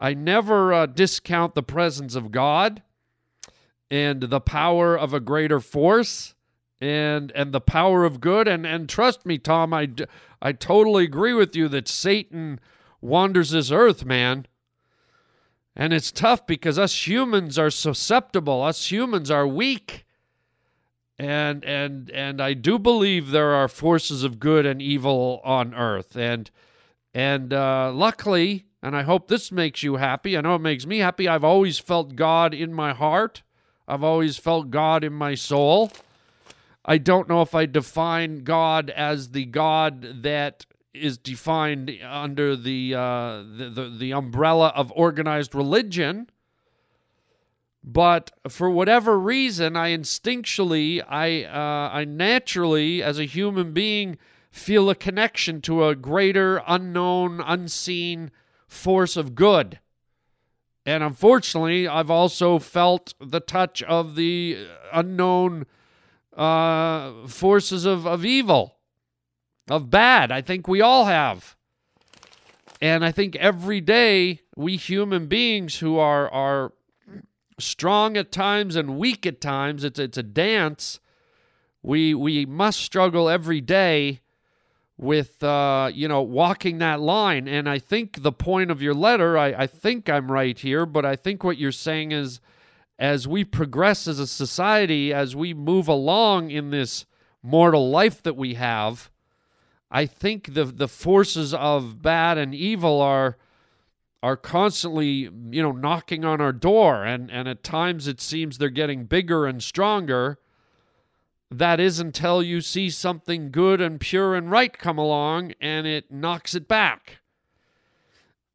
I 0.00 0.12
never 0.14 0.72
uh, 0.72 0.86
discount 0.86 1.54
the 1.54 1.62
presence 1.62 2.16
of 2.16 2.32
God 2.32 2.82
and 3.88 4.22
the 4.22 4.40
power 4.40 4.98
of 4.98 5.14
a 5.14 5.20
greater 5.20 5.60
force 5.60 6.34
and 6.80 7.30
and 7.36 7.52
the 7.52 7.60
power 7.60 8.04
of 8.04 8.20
good 8.20 8.48
and 8.48 8.66
and 8.66 8.88
trust 8.88 9.24
me 9.24 9.38
Tom 9.38 9.72
I 9.72 9.88
I 10.40 10.50
totally 10.50 11.04
agree 11.04 11.32
with 11.32 11.54
you 11.54 11.68
that 11.68 11.86
Satan 11.86 12.58
wanders 13.00 13.50
this 13.50 13.70
earth 13.70 14.04
man 14.04 14.46
and 15.76 15.92
it's 15.92 16.10
tough 16.10 16.46
because 16.46 16.78
us 16.78 17.06
humans 17.06 17.58
are 17.58 17.70
susceptible. 17.70 18.62
Us 18.62 18.90
humans 18.90 19.30
are 19.30 19.46
weak. 19.46 20.04
And 21.22 21.64
and 21.64 22.10
and 22.10 22.40
I 22.40 22.52
do 22.54 22.80
believe 22.80 23.30
there 23.30 23.52
are 23.52 23.68
forces 23.68 24.24
of 24.24 24.40
good 24.40 24.66
and 24.66 24.82
evil 24.82 25.40
on 25.44 25.72
earth. 25.72 26.16
And 26.16 26.50
and 27.14 27.52
uh, 27.52 27.92
luckily, 27.92 28.66
and 28.82 28.96
I 28.96 29.02
hope 29.02 29.28
this 29.28 29.52
makes 29.52 29.84
you 29.84 29.96
happy. 29.96 30.36
I 30.36 30.40
know 30.40 30.56
it 30.56 30.60
makes 30.60 30.84
me 30.84 30.98
happy. 30.98 31.28
I've 31.28 31.44
always 31.44 31.78
felt 31.78 32.16
God 32.16 32.52
in 32.52 32.74
my 32.74 32.92
heart. 32.92 33.42
I've 33.86 34.02
always 34.02 34.36
felt 34.36 34.70
God 34.70 35.04
in 35.04 35.12
my 35.12 35.36
soul. 35.36 35.92
I 36.84 36.98
don't 36.98 37.28
know 37.28 37.42
if 37.42 37.54
I 37.54 37.66
define 37.66 38.42
God 38.42 38.90
as 38.90 39.30
the 39.30 39.44
God 39.44 40.22
that 40.22 40.66
is 40.92 41.18
defined 41.18 41.96
under 42.04 42.56
the, 42.56 42.94
uh, 42.96 43.42
the, 43.56 43.70
the 43.72 43.96
the 43.96 44.12
umbrella 44.12 44.72
of 44.74 44.92
organized 44.96 45.54
religion. 45.54 46.28
But 47.84 48.30
for 48.48 48.70
whatever 48.70 49.18
reason, 49.18 49.76
I 49.76 49.90
instinctually, 49.90 51.02
I 51.08 51.44
uh, 51.44 51.90
I 51.92 52.04
naturally, 52.04 53.02
as 53.02 53.18
a 53.18 53.24
human 53.24 53.72
being, 53.72 54.18
feel 54.50 54.88
a 54.88 54.94
connection 54.94 55.60
to 55.62 55.84
a 55.84 55.96
greater, 55.96 56.62
unknown, 56.66 57.40
unseen 57.40 58.30
force 58.68 59.16
of 59.16 59.34
good. 59.34 59.80
And 60.86 61.02
unfortunately, 61.02 61.88
I've 61.88 62.10
also 62.10 62.58
felt 62.58 63.14
the 63.20 63.40
touch 63.40 63.82
of 63.82 64.14
the 64.14 64.66
unknown 64.92 65.66
uh, 66.36 67.26
forces 67.26 67.84
of, 67.84 68.06
of 68.06 68.24
evil 68.24 68.76
of 69.68 69.90
bad. 69.90 70.32
I 70.32 70.40
think 70.40 70.66
we 70.66 70.80
all 70.80 71.06
have. 71.06 71.56
And 72.80 73.04
I 73.04 73.12
think 73.12 73.36
every 73.36 73.80
day 73.80 74.40
we 74.56 74.76
human 74.76 75.26
beings 75.26 75.78
who 75.78 75.98
are 75.98 76.28
are 76.30 76.72
strong 77.58 78.16
at 78.16 78.32
times 78.32 78.76
and 78.76 78.98
weak 78.98 79.26
at 79.26 79.40
times, 79.40 79.84
it's 79.84 79.98
it's 79.98 80.18
a 80.18 80.22
dance. 80.22 81.00
We 81.82 82.14
we 82.14 82.46
must 82.46 82.80
struggle 82.80 83.28
every 83.28 83.60
day 83.60 84.20
with 84.96 85.42
uh, 85.42 85.90
you 85.92 86.08
know 86.08 86.22
walking 86.22 86.78
that 86.78 87.00
line. 87.00 87.48
And 87.48 87.68
I 87.68 87.78
think 87.78 88.22
the 88.22 88.32
point 88.32 88.70
of 88.70 88.80
your 88.80 88.94
letter, 88.94 89.36
I, 89.36 89.48
I 89.48 89.66
think 89.66 90.08
I'm 90.08 90.30
right 90.30 90.58
here, 90.58 90.86
but 90.86 91.04
I 91.04 91.16
think 91.16 91.44
what 91.44 91.58
you're 91.58 91.72
saying 91.72 92.12
is 92.12 92.40
as 92.98 93.26
we 93.26 93.44
progress 93.44 94.06
as 94.06 94.18
a 94.18 94.26
society, 94.26 95.12
as 95.12 95.34
we 95.34 95.54
move 95.54 95.88
along 95.88 96.50
in 96.50 96.70
this 96.70 97.04
mortal 97.42 97.90
life 97.90 98.22
that 98.22 98.36
we 98.36 98.54
have, 98.54 99.10
I 99.90 100.06
think 100.06 100.54
the 100.54 100.64
the 100.64 100.88
forces 100.88 101.52
of 101.52 102.00
bad 102.00 102.38
and 102.38 102.54
evil 102.54 103.00
are 103.00 103.36
are 104.22 104.36
constantly, 104.36 105.28
you 105.50 105.62
know, 105.62 105.72
knocking 105.72 106.24
on 106.24 106.40
our 106.40 106.52
door 106.52 107.04
and 107.04 107.30
and 107.30 107.48
at 107.48 107.64
times 107.64 108.06
it 108.06 108.20
seems 108.20 108.58
they're 108.58 108.68
getting 108.68 109.04
bigger 109.04 109.46
and 109.46 109.62
stronger. 109.62 110.38
That 111.50 111.80
is 111.80 111.98
until 111.98 112.42
you 112.42 112.60
see 112.60 112.88
something 112.88 113.50
good 113.50 113.80
and 113.80 114.00
pure 114.00 114.34
and 114.34 114.50
right 114.50 114.76
come 114.76 114.96
along 114.96 115.52
and 115.60 115.86
it 115.86 116.10
knocks 116.10 116.54
it 116.54 116.66
back. 116.66 117.18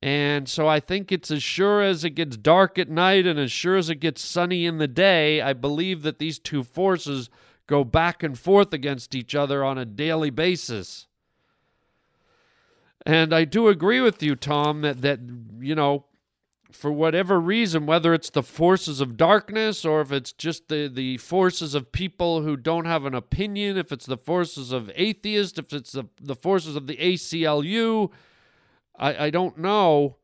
And 0.01 0.47
so 0.47 0.67
I 0.67 0.80
think 0.80 1.12
it's 1.12 1.32
as 1.32 1.43
sure 1.43 1.82
as 1.82 2.03
it 2.03 2.12
gets 2.12 2.38
dark 2.38 2.77
at 2.77 2.89
night 2.89 3.25
and 3.25 3.39
as 3.39 3.51
sure 3.51 3.77
as 3.77 3.89
it 3.89 3.95
gets 3.95 4.21
sunny 4.21 4.65
in 4.65 4.77
the 4.77 4.88
day, 4.88 5.41
I 5.41 5.53
believe 5.53 6.03
that 6.03 6.19
these 6.19 6.39
two 6.39 6.63
forces 6.63 7.30
go 7.65 7.84
back 7.84 8.23
and 8.23 8.38
forth 8.38 8.73
against 8.73 9.15
each 9.15 9.36
other 9.36 9.63
on 9.63 9.77
a 9.77 9.86
daily 9.86 10.30
basis. 10.30 11.07
And 13.08 13.34
I 13.34 13.46
do 13.46 13.70
agree 13.70 14.02
with 14.02 14.22
you, 14.22 14.36
Tom, 14.36 14.82
that, 14.82 15.02
that 15.02 15.22
you 15.62 15.76
know, 15.76 16.04
for 16.74 16.91
whatever 16.91 17.39
reason, 17.39 17.86
whether 17.86 18.13
it's 18.13 18.30
the 18.30 18.43
forces 18.43 19.00
of 19.00 19.15
darkness 19.15 19.86
or 19.86 20.02
if 20.02 20.12
it's 20.12 20.34
just 20.34 20.67
the, 20.67 20.91
the 20.93 21.15
forces 21.15 21.74
of 21.74 21.93
people 21.93 22.41
who 22.41 22.58
don't 22.58 22.84
have 22.84 23.06
an 23.06 23.15
opinion, 23.15 23.78
if 23.78 23.93
it's 23.93 24.06
the 24.06 24.17
forces 24.17 24.74
of 24.74 24.91
atheists, 24.93 25.58
if 25.58 25.72
it's 25.72 25.93
the, 25.93 26.04
the 26.22 26.36
forces 26.36 26.76
of 26.76 26.88
the 26.88 26.98
ACLU, 26.98 28.12
I, 29.00 29.28
I 29.28 29.30
don't 29.30 29.58
know. 29.58 30.17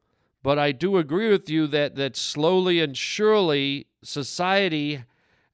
But 0.43 0.59
I 0.59 0.73
do 0.73 0.97
agree 0.97 1.29
with 1.29 1.49
you 1.49 1.67
that, 1.67 1.95
that 1.95 2.17
slowly 2.17 2.81
and 2.81 2.97
surely 2.97 3.87
society 4.03 5.05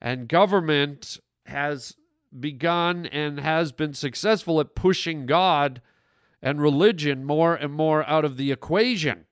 and 0.01 0.27
government 0.27 1.19
has 1.45 1.95
begun 2.39 3.05
and 3.05 3.39
has 3.39 3.71
been 3.71 3.93
successful 3.93 4.59
at 4.59 4.73
pushing 4.73 5.27
God 5.27 5.79
and 6.41 6.61
religion 6.61 7.25
more 7.25 7.55
and 7.55 7.73
more 7.73 8.07
out 8.07 8.25
of 8.25 8.37
the 8.37 8.51
equation. 8.51 9.25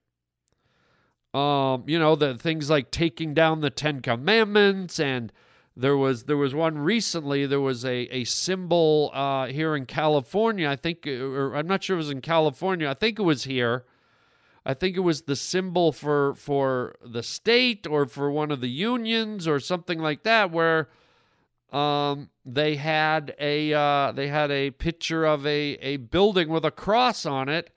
Um, 1.34 1.84
you 1.88 2.00
know, 2.00 2.16
the 2.16 2.36
things 2.36 2.70
like 2.70 2.92
taking 2.92 3.34
down 3.34 3.62
the 3.62 3.70
Ten 3.70 4.02
Commandments 4.02 5.00
and 5.00 5.32
there 5.78 5.96
was 5.96 6.24
there 6.24 6.38
was 6.38 6.56
one 6.56 6.80
recently. 6.80 7.46
There 7.46 7.62
was 7.62 7.86
a 7.86 8.08
a 8.12 8.24
symbol 8.24 9.12
uh, 9.14 9.46
here 9.46 9.76
in 9.76 9.86
California. 9.86 10.68
I 10.68 10.76
think, 10.76 11.06
or 11.06 11.56
I'm 11.56 11.68
not 11.68 11.84
sure 11.84 11.96
it 11.96 12.00
was 12.00 12.10
in 12.10 12.22
California. 12.22 12.90
I 12.90 12.96
think 12.96 13.20
it 13.20 13.24
was 13.24 13.44
here. 13.44 13.86
I 14.66 14.74
think 14.74 14.98
it 14.98 15.02
was 15.02 15.22
the 15.22 15.36
symbol 15.36 15.92
for 15.92 16.34
for 16.34 16.96
the 17.06 17.22
state 17.22 17.86
or 17.86 18.08
for 18.08 18.32
one 18.32 18.50
of 18.50 18.60
the 18.60 18.70
unions 18.70 19.48
or 19.48 19.60
something 19.60 20.00
like 20.00 20.24
that, 20.24 20.52
where 20.52 20.90
um, 21.72 22.30
they 22.46 22.76
had 22.76 23.36
a 23.40 23.74
uh, 23.74 24.12
they 24.14 24.28
had 24.28 24.52
a 24.52 24.72
picture 24.72 25.26
of 25.26 25.46
a 25.46 25.78
a 25.82 25.98
building 25.98 26.50
with 26.50 26.64
a 26.64 26.72
cross 26.72 27.26
on 27.26 27.50
it, 27.50 27.72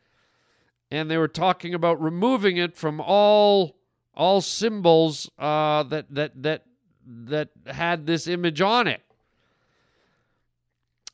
and 0.91 1.11
they 1.11 1.19
were 1.19 1.29
talking 1.29 1.75
about 1.75 2.01
removing 2.01 2.57
it 2.57 2.77
from 2.77 3.01
all 3.01 3.77
all 4.15 4.41
symbols 4.41 5.29
uh, 5.39 5.83
that 5.85 6.07
that 6.15 6.43
that 6.43 6.65
that 7.05 7.49
had 7.67 8.07
this 8.07 8.29
image 8.29 8.61
on 8.61 8.87
it. 8.87 9.03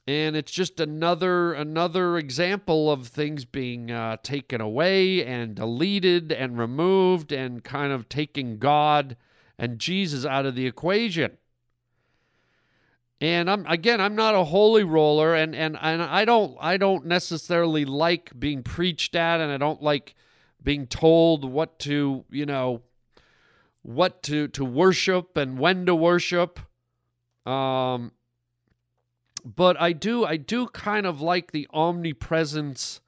And 0.08 0.36
it's 0.36 0.52
just 0.52 0.78
another 0.78 1.54
another 1.54 2.18
example 2.18 2.92
of 2.92 3.08
things 3.08 3.44
being 3.44 3.90
uh, 3.90 4.18
taken 4.22 4.60
away 4.60 5.24
and 5.24 5.54
deleted 5.54 6.30
and 6.30 6.58
removed 6.58 7.32
and 7.32 7.64
kind 7.64 7.92
of 7.92 8.08
taking 8.08 8.58
God 8.58 9.16
and 9.58 9.78
Jesus 9.78 10.26
out 10.26 10.44
of 10.44 10.54
the 10.54 10.66
equation. 10.66 11.38
And 13.20 13.50
I'm 13.50 13.64
again, 13.66 14.00
I'm 14.00 14.14
not 14.14 14.34
a 14.34 14.44
holy 14.44 14.84
roller, 14.84 15.34
and 15.34 15.54
and 15.54 15.78
and 15.80 16.02
I 16.02 16.26
don't 16.26 16.56
I 16.60 16.76
don't 16.76 17.06
necessarily 17.06 17.86
like 17.86 18.38
being 18.38 18.62
preached 18.62 19.14
at, 19.14 19.40
and 19.40 19.50
I 19.50 19.56
don't 19.56 19.82
like 19.82 20.14
being 20.62 20.86
told 20.86 21.44
what 21.44 21.78
to 21.80 22.24
you 22.30 22.44
know 22.44 22.82
what 23.80 24.22
to 24.24 24.48
to 24.48 24.64
worship 24.64 25.36
and 25.36 25.58
when 25.58 25.86
to 25.86 25.94
worship. 25.94 26.60
Um, 27.46 28.12
but 29.44 29.80
I 29.80 29.92
do 29.92 30.26
I 30.26 30.36
do 30.36 30.66
kind 30.66 31.06
of 31.06 31.22
like 31.22 31.52
the 31.52 31.68
omnipresence 31.72 33.00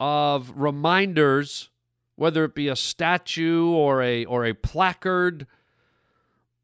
of 0.00 0.52
reminders, 0.56 1.70
whether 2.16 2.44
it 2.44 2.56
be 2.56 2.66
a 2.66 2.74
statue 2.74 3.70
or 3.70 4.02
a 4.02 4.24
or 4.24 4.46
a 4.46 4.54
placard 4.54 5.46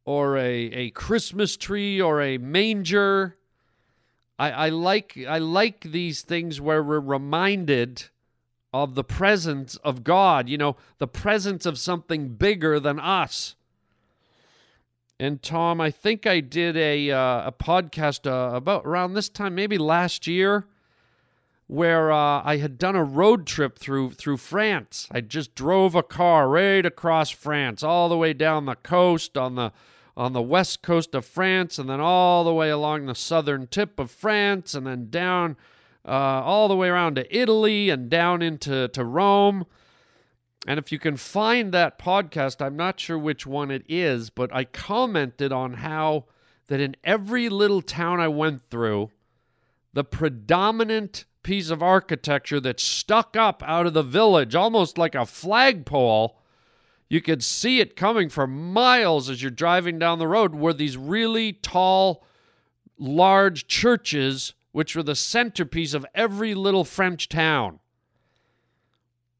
or 0.08 0.38
a, 0.38 0.54
a 0.54 0.90
Christmas 0.92 1.54
tree 1.54 2.00
or 2.00 2.22
a 2.22 2.38
manger. 2.38 3.36
I, 4.38 4.50
I 4.50 4.68
like 4.70 5.18
I 5.28 5.36
like 5.36 5.82
these 5.82 6.22
things 6.22 6.62
where 6.62 6.82
we're 6.82 6.98
reminded 6.98 8.04
of 8.72 8.94
the 8.94 9.04
presence 9.04 9.76
of 9.76 10.04
God, 10.04 10.48
you 10.48 10.56
know, 10.56 10.76
the 10.96 11.06
presence 11.06 11.66
of 11.66 11.78
something 11.78 12.28
bigger 12.28 12.80
than 12.80 12.98
us. 12.98 13.54
And 15.20 15.42
Tom, 15.42 15.78
I 15.78 15.90
think 15.90 16.26
I 16.26 16.40
did 16.40 16.74
a 16.78 17.10
uh, 17.10 17.48
a 17.48 17.52
podcast 17.52 18.26
uh, 18.26 18.56
about 18.56 18.86
around 18.86 19.12
this 19.12 19.28
time, 19.28 19.54
maybe 19.54 19.76
last 19.76 20.26
year, 20.26 20.64
where 21.66 22.10
uh, 22.10 22.40
I 22.42 22.56
had 22.56 22.78
done 22.78 22.96
a 22.96 23.04
road 23.04 23.46
trip 23.46 23.78
through 23.78 24.12
through 24.12 24.38
France. 24.38 25.06
I 25.10 25.20
just 25.20 25.54
drove 25.54 25.94
a 25.94 26.02
car 26.02 26.48
right 26.48 26.86
across 26.86 27.28
France, 27.28 27.82
all 27.82 28.08
the 28.08 28.16
way 28.16 28.32
down 28.32 28.64
the 28.64 28.74
coast 28.74 29.36
on 29.36 29.54
the 29.54 29.70
on 30.18 30.32
the 30.32 30.42
west 30.42 30.82
coast 30.82 31.14
of 31.14 31.24
France, 31.24 31.78
and 31.78 31.88
then 31.88 32.00
all 32.00 32.42
the 32.42 32.52
way 32.52 32.70
along 32.70 33.06
the 33.06 33.14
southern 33.14 33.68
tip 33.68 34.00
of 34.00 34.10
France, 34.10 34.74
and 34.74 34.84
then 34.84 35.08
down 35.08 35.56
uh, 36.04 36.10
all 36.10 36.66
the 36.66 36.76
way 36.76 36.88
around 36.88 37.14
to 37.14 37.36
Italy 37.36 37.88
and 37.88 38.10
down 38.10 38.42
into 38.42 38.88
to 38.88 39.04
Rome. 39.04 39.64
And 40.66 40.78
if 40.78 40.90
you 40.90 40.98
can 40.98 41.16
find 41.16 41.72
that 41.72 42.00
podcast, 42.00 42.60
I'm 42.60 42.76
not 42.76 42.98
sure 42.98 43.16
which 43.16 43.46
one 43.46 43.70
it 43.70 43.84
is, 43.88 44.28
but 44.28 44.52
I 44.52 44.64
commented 44.64 45.52
on 45.52 45.74
how 45.74 46.24
that 46.66 46.80
in 46.80 46.96
every 47.04 47.48
little 47.48 47.80
town 47.80 48.18
I 48.18 48.28
went 48.28 48.62
through, 48.70 49.10
the 49.92 50.04
predominant 50.04 51.26
piece 51.44 51.70
of 51.70 51.82
architecture 51.82 52.60
that 52.60 52.80
stuck 52.80 53.36
up 53.36 53.62
out 53.64 53.86
of 53.86 53.94
the 53.94 54.02
village, 54.02 54.56
almost 54.56 54.98
like 54.98 55.14
a 55.14 55.24
flagpole, 55.24 56.40
you 57.08 57.20
could 57.20 57.42
see 57.42 57.80
it 57.80 57.96
coming 57.96 58.28
for 58.28 58.46
miles 58.46 59.30
as 59.30 59.42
you're 59.42 59.50
driving 59.50 59.98
down 59.98 60.18
the 60.18 60.28
road, 60.28 60.54
were 60.54 60.72
these 60.74 60.96
really 60.96 61.52
tall, 61.52 62.24
large 62.98 63.66
churches, 63.66 64.52
which 64.72 64.94
were 64.94 65.02
the 65.02 65.14
centerpiece 65.14 65.94
of 65.94 66.06
every 66.14 66.54
little 66.54 66.84
French 66.84 67.28
town. 67.28 67.80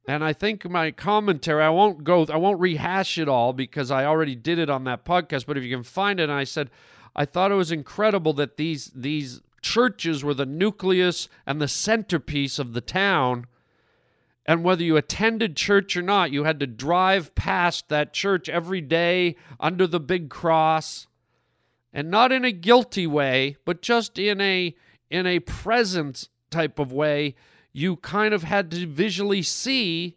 And 0.09 0.24
I 0.24 0.33
think 0.33 0.68
my 0.68 0.90
commentary, 0.90 1.62
I 1.62 1.68
won't 1.68 2.02
go, 2.02 2.24
I 2.24 2.38
won't 2.38 2.59
rehash 2.59 3.18
it 3.18 3.28
all 3.28 3.52
because 3.52 3.90
I 3.90 4.07
already 4.07 4.35
did 4.35 4.59
it 4.59 4.70
on 4.70 4.85
that 4.85 5.04
podcast. 5.04 5.44
But 5.44 5.59
if 5.59 5.64
you 5.64 5.76
can 5.76 5.85
find 5.85 6.18
it, 6.18 6.31
I 6.31 6.44
said, 6.44 6.70
I 7.14 7.26
thought 7.26 7.52
it 7.52 7.57
was 7.57 7.70
incredible 7.70 8.33
that 8.35 8.57
these 8.57 8.90
these 8.94 9.42
churches 9.61 10.24
were 10.24 10.35
the 10.35 10.46
nucleus 10.46 11.28
and 11.46 11.61
the 11.61 11.68
centerpiece 11.68 12.59
of 12.59 12.72
the 12.72 12.81
town. 12.81 13.46
And 14.49 14.65
whether 14.65 14.83
you 14.83 14.97
attended 14.97 15.57
church 15.57 15.97
or 15.97 16.03
not, 16.03 16.33
you 16.33 16.45
had 16.45 16.59
to 16.61 16.67
drive 16.67 17.35
past 17.37 17.91
that 17.91 18.15
church 18.15 18.49
every 18.49 18.81
day 18.81 19.37
under 19.61 19.87
the 19.87 20.01
big 20.01 20.31
cross. 20.31 21.07
And 21.93 22.11
not 22.11 22.33
in 22.33 22.45
a 22.45 22.51
guilty 22.51 23.07
way, 23.07 23.57
but 23.65 23.83
just 23.83 24.19
in 24.19 24.41
a 24.41 24.75
in 25.11 25.27
a 25.27 25.41
presence 25.41 26.29
type 26.51 26.79
of 26.79 26.93
way 26.93 27.35
you 27.73 27.97
kind 27.97 28.35
of 28.35 28.43
had 28.43 28.71
to 28.71 28.87
visually 28.87 29.43
see 29.43 30.17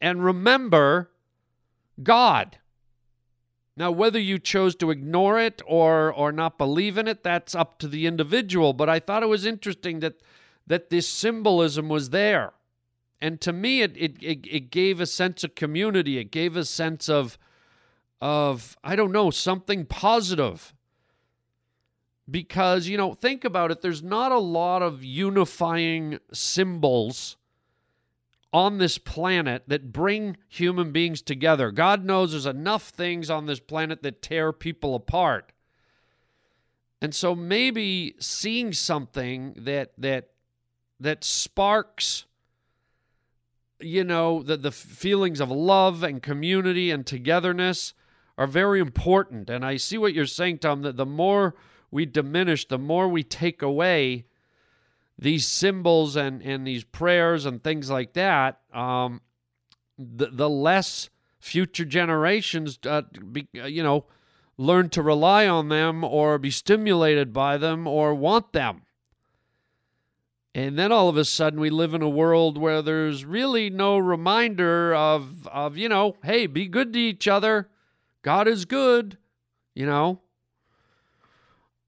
and 0.00 0.24
remember 0.24 1.10
God. 2.02 2.58
Now, 3.76 3.90
whether 3.90 4.18
you 4.18 4.38
chose 4.38 4.74
to 4.76 4.90
ignore 4.90 5.38
it 5.38 5.60
or 5.66 6.12
or 6.12 6.30
not 6.30 6.58
believe 6.58 6.98
in 6.98 7.08
it, 7.08 7.22
that's 7.22 7.54
up 7.54 7.78
to 7.80 7.88
the 7.88 8.06
individual. 8.06 8.72
But 8.72 8.88
I 8.88 8.98
thought 8.98 9.22
it 9.22 9.28
was 9.28 9.44
interesting 9.44 10.00
that 10.00 10.14
that 10.66 10.90
this 10.90 11.08
symbolism 11.08 11.88
was 11.88 12.10
there, 12.10 12.52
and 13.22 13.40
to 13.42 13.52
me, 13.52 13.82
it 13.82 13.96
it 13.96 14.16
it, 14.20 14.46
it 14.50 14.70
gave 14.70 15.00
a 15.00 15.06
sense 15.06 15.44
of 15.44 15.54
community. 15.54 16.18
It 16.18 16.32
gave 16.32 16.56
a 16.56 16.64
sense 16.64 17.08
of 17.08 17.38
of 18.20 18.76
I 18.82 18.96
don't 18.96 19.12
know 19.12 19.30
something 19.30 19.86
positive. 19.86 20.74
Because 22.28 22.88
you 22.88 22.96
know 22.96 23.14
think 23.14 23.44
about 23.44 23.70
it 23.70 23.80
there's 23.80 24.02
not 24.02 24.32
a 24.32 24.38
lot 24.38 24.82
of 24.82 25.04
unifying 25.04 26.18
symbols 26.32 27.36
on 28.52 28.78
this 28.78 28.98
planet 28.98 29.64
that 29.68 29.92
bring 29.92 30.36
human 30.48 30.92
beings 30.92 31.22
together. 31.22 31.70
God 31.70 32.04
knows 32.04 32.32
there's 32.32 32.44
enough 32.44 32.88
things 32.88 33.30
on 33.30 33.46
this 33.46 33.60
planet 33.60 34.02
that 34.02 34.20
tear 34.20 34.52
people 34.52 34.94
apart. 34.94 35.52
And 37.00 37.14
so 37.14 37.34
maybe 37.34 38.14
seeing 38.18 38.72
something 38.72 39.54
that 39.56 39.92
that 39.98 40.30
that 40.98 41.22
sparks 41.22 42.24
you 43.82 44.04
know 44.04 44.42
the 44.42 44.56
the 44.56 44.72
feelings 44.72 45.40
of 45.40 45.50
love 45.50 46.02
and 46.02 46.22
community 46.22 46.90
and 46.90 47.06
togetherness 47.06 47.94
are 48.38 48.46
very 48.46 48.80
important 48.80 49.50
and 49.50 49.64
i 49.64 49.76
see 49.76 49.98
what 49.98 50.14
you're 50.14 50.26
saying 50.26 50.58
tom 50.58 50.82
that 50.82 50.96
the 50.96 51.06
more 51.06 51.54
we 51.92 52.06
diminish, 52.06 52.66
the 52.66 52.78
more 52.78 53.06
we 53.06 53.22
take 53.22 53.62
away 53.62 54.24
these 55.16 55.46
symbols 55.46 56.16
and, 56.16 56.42
and 56.42 56.66
these 56.66 56.82
prayers 56.82 57.44
and 57.44 57.62
things 57.62 57.90
like 57.90 58.14
that, 58.14 58.60
um, 58.72 59.20
the, 59.98 60.28
the 60.32 60.48
less 60.48 61.10
future 61.38 61.84
generations, 61.84 62.78
uh, 62.86 63.02
be, 63.30 63.46
uh, 63.60 63.66
you 63.66 63.82
know, 63.82 64.06
learn 64.56 64.88
to 64.88 65.02
rely 65.02 65.46
on 65.46 65.68
them 65.68 66.02
or 66.02 66.38
be 66.38 66.50
stimulated 66.50 67.32
by 67.32 67.58
them 67.58 67.86
or 67.86 68.14
want 68.14 68.52
them. 68.52 68.82
And 70.54 70.78
then 70.78 70.92
all 70.92 71.08
of 71.08 71.16
a 71.16 71.24
sudden 71.24 71.60
we 71.60 71.70
live 71.70 71.94
in 71.94 72.02
a 72.02 72.08
world 72.08 72.58
where 72.58 72.82
there's 72.82 73.24
really 73.24 73.70
no 73.70 73.96
reminder 73.96 74.94
of, 74.94 75.46
of 75.48 75.78
you 75.78 75.88
know, 75.88 76.16
hey, 76.22 76.46
be 76.46 76.66
good 76.66 76.92
to 76.92 76.98
each 76.98 77.26
other. 77.26 77.68
God 78.20 78.46
is 78.46 78.66
good, 78.66 79.16
you 79.74 79.86
know. 79.86 80.20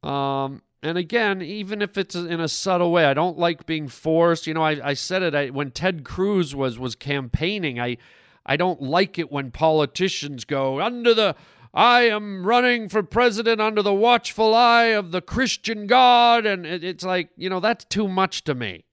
Um, 0.02 0.62
and 0.82 0.98
again, 0.98 1.42
even 1.42 1.82
if 1.82 1.96
it's 1.98 2.14
in 2.14 2.40
a 2.40 2.48
subtle 2.48 2.90
way, 2.90 3.04
I 3.04 3.14
don't 3.14 3.38
like 3.38 3.66
being 3.66 3.88
forced. 3.88 4.46
You 4.46 4.54
know, 4.54 4.62
I, 4.62 4.90
I 4.90 4.94
said 4.94 5.22
it 5.22 5.34
I, 5.34 5.48
when 5.48 5.70
Ted 5.70 6.04
Cruz 6.04 6.54
was 6.54 6.78
was 6.78 6.94
campaigning. 6.94 7.80
I 7.80 7.96
I 8.44 8.56
don't 8.56 8.82
like 8.82 9.18
it 9.18 9.32
when 9.32 9.50
politicians 9.50 10.44
go 10.44 10.80
under 10.80 11.14
the 11.14 11.36
I 11.74 12.02
am 12.02 12.46
running 12.46 12.88
for 12.88 13.02
president 13.02 13.60
under 13.60 13.82
the 13.82 13.92
watchful 13.92 14.54
eye 14.54 14.86
of 14.86 15.10
the 15.10 15.20
Christian 15.20 15.88
God, 15.88 16.46
and 16.46 16.64
it's 16.64 17.04
like 17.04 17.30
you 17.36 17.50
know 17.50 17.58
that's 17.58 17.84
too 17.84 18.06
much 18.06 18.44
to 18.44 18.54
me. 18.54 18.84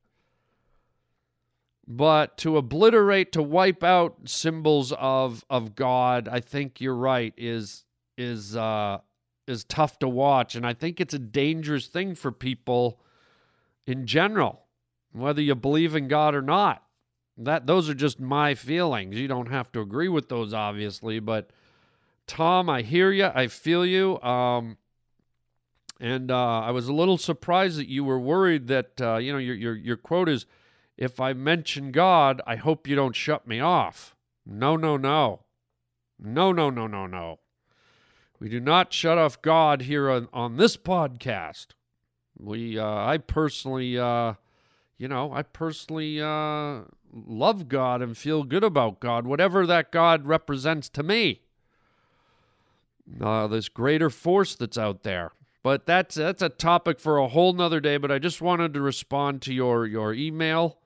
But 1.88 2.38
to 2.40 2.58
obliterate, 2.58 3.32
to 3.34 3.44
wipe 3.44 3.84
out 3.84 4.18
symbols 4.26 4.92
of 4.94 5.46
of 5.48 5.76
God, 5.76 6.28
I 6.28 6.40
think 6.40 6.82
you're 6.82 6.96
right. 6.96 7.36
Is 7.38 7.86
is 8.18 8.56
uh, 8.56 8.98
is 9.48 9.64
tough 9.64 10.00
to 10.00 10.10
watch, 10.10 10.56
and 10.56 10.66
I 10.66 10.74
think 10.74 11.00
it's 11.00 11.14
a 11.14 11.20
dangerous 11.20 11.86
thing 11.86 12.16
for 12.16 12.32
people 12.32 13.00
in 13.86 14.08
general, 14.08 14.64
whether 15.12 15.42
you 15.42 15.54
believe 15.54 15.96
in 15.96 16.08
God 16.08 16.34
or 16.34 16.42
not. 16.42 16.84
That 17.38 17.68
those 17.68 17.90
are 17.90 17.94
just 17.94 18.20
my 18.20 18.56
feelings. 18.56 19.20
You 19.20 19.28
don't 19.28 19.52
have 19.52 19.72
to 19.74 19.82
agree 19.82 20.10
with 20.10 20.30
those, 20.30 20.52
obviously, 20.52 21.20
but 21.20 21.52
Tom, 22.32 22.70
I 22.70 22.82
hear 22.82 23.12
you, 23.12 23.26
I 23.26 23.48
feel 23.48 23.86
you. 23.86 24.18
Um, 24.22 24.78
and 26.00 26.32
uh, 26.32 26.62
I 26.62 26.72
was 26.72 26.88
a 26.88 26.94
little 26.94 27.18
surprised 27.18 27.78
that 27.78 27.90
you 27.90 28.06
were 28.06 28.18
worried 28.18 28.68
that 28.68 29.02
uh, 29.02 29.18
you 29.18 29.34
know 29.34 29.38
your 29.38 29.54
your 29.54 29.76
your 29.76 29.98
quote 29.98 30.30
is, 30.30 30.46
"If 30.96 31.20
I 31.20 31.34
mention 31.34 31.92
God, 31.92 32.42
I 32.48 32.56
hope 32.56 32.88
you 32.88 32.96
don't 32.96 33.18
shut 33.18 33.46
me 33.46 33.60
off." 33.60 34.16
No, 34.46 34.78
no, 34.78 34.96
no, 34.96 35.42
no, 36.18 36.54
no, 36.54 36.70
no, 36.70 36.88
no, 36.88 37.06
no. 37.06 37.40
We 38.40 38.48
do 38.48 38.62
not 38.62 38.94
shut 38.94 39.18
off 39.18 39.42
God 39.42 39.82
here 39.82 40.10
on, 40.10 40.30
on 40.32 40.56
this 40.56 40.78
podcast. 40.78 41.68
We, 42.40 42.80
uh, 42.80 42.88
I 42.88 43.18
personally, 43.18 44.00
uh, 44.00 44.36
you 44.98 45.10
know, 45.10 45.34
I 45.34 45.42
personally 45.42 46.22
uh, 46.22 46.84
love 47.12 47.68
God 47.68 48.02
and 48.02 48.18
feel 48.18 48.44
good 48.44 48.64
about 48.64 49.02
God, 49.02 49.28
whatever 49.28 49.68
that 49.68 49.92
God 49.92 50.26
represents 50.26 50.88
to 50.92 51.04
me. 51.04 51.42
Uh, 53.20 53.48
this 53.48 53.70
greater 53.70 54.10
force 54.10 54.56
that's 54.56 54.78
out 54.78 55.04
there. 55.04 55.32
But 55.64 55.86
that's 55.86 56.16
that's 56.16 56.42
a 56.42 56.50
topic 56.50 57.00
for 57.00 57.18
a 57.18 57.28
whole 57.28 57.54
nother 57.54 57.80
day. 57.80 57.98
But 57.98 58.12
I 58.12 58.20
just 58.20 58.42
wanted 58.42 58.74
to 58.74 58.82
respond 58.82 59.42
to 59.44 59.54
your 59.54 59.86
your 59.86 60.14
email. 60.14 60.78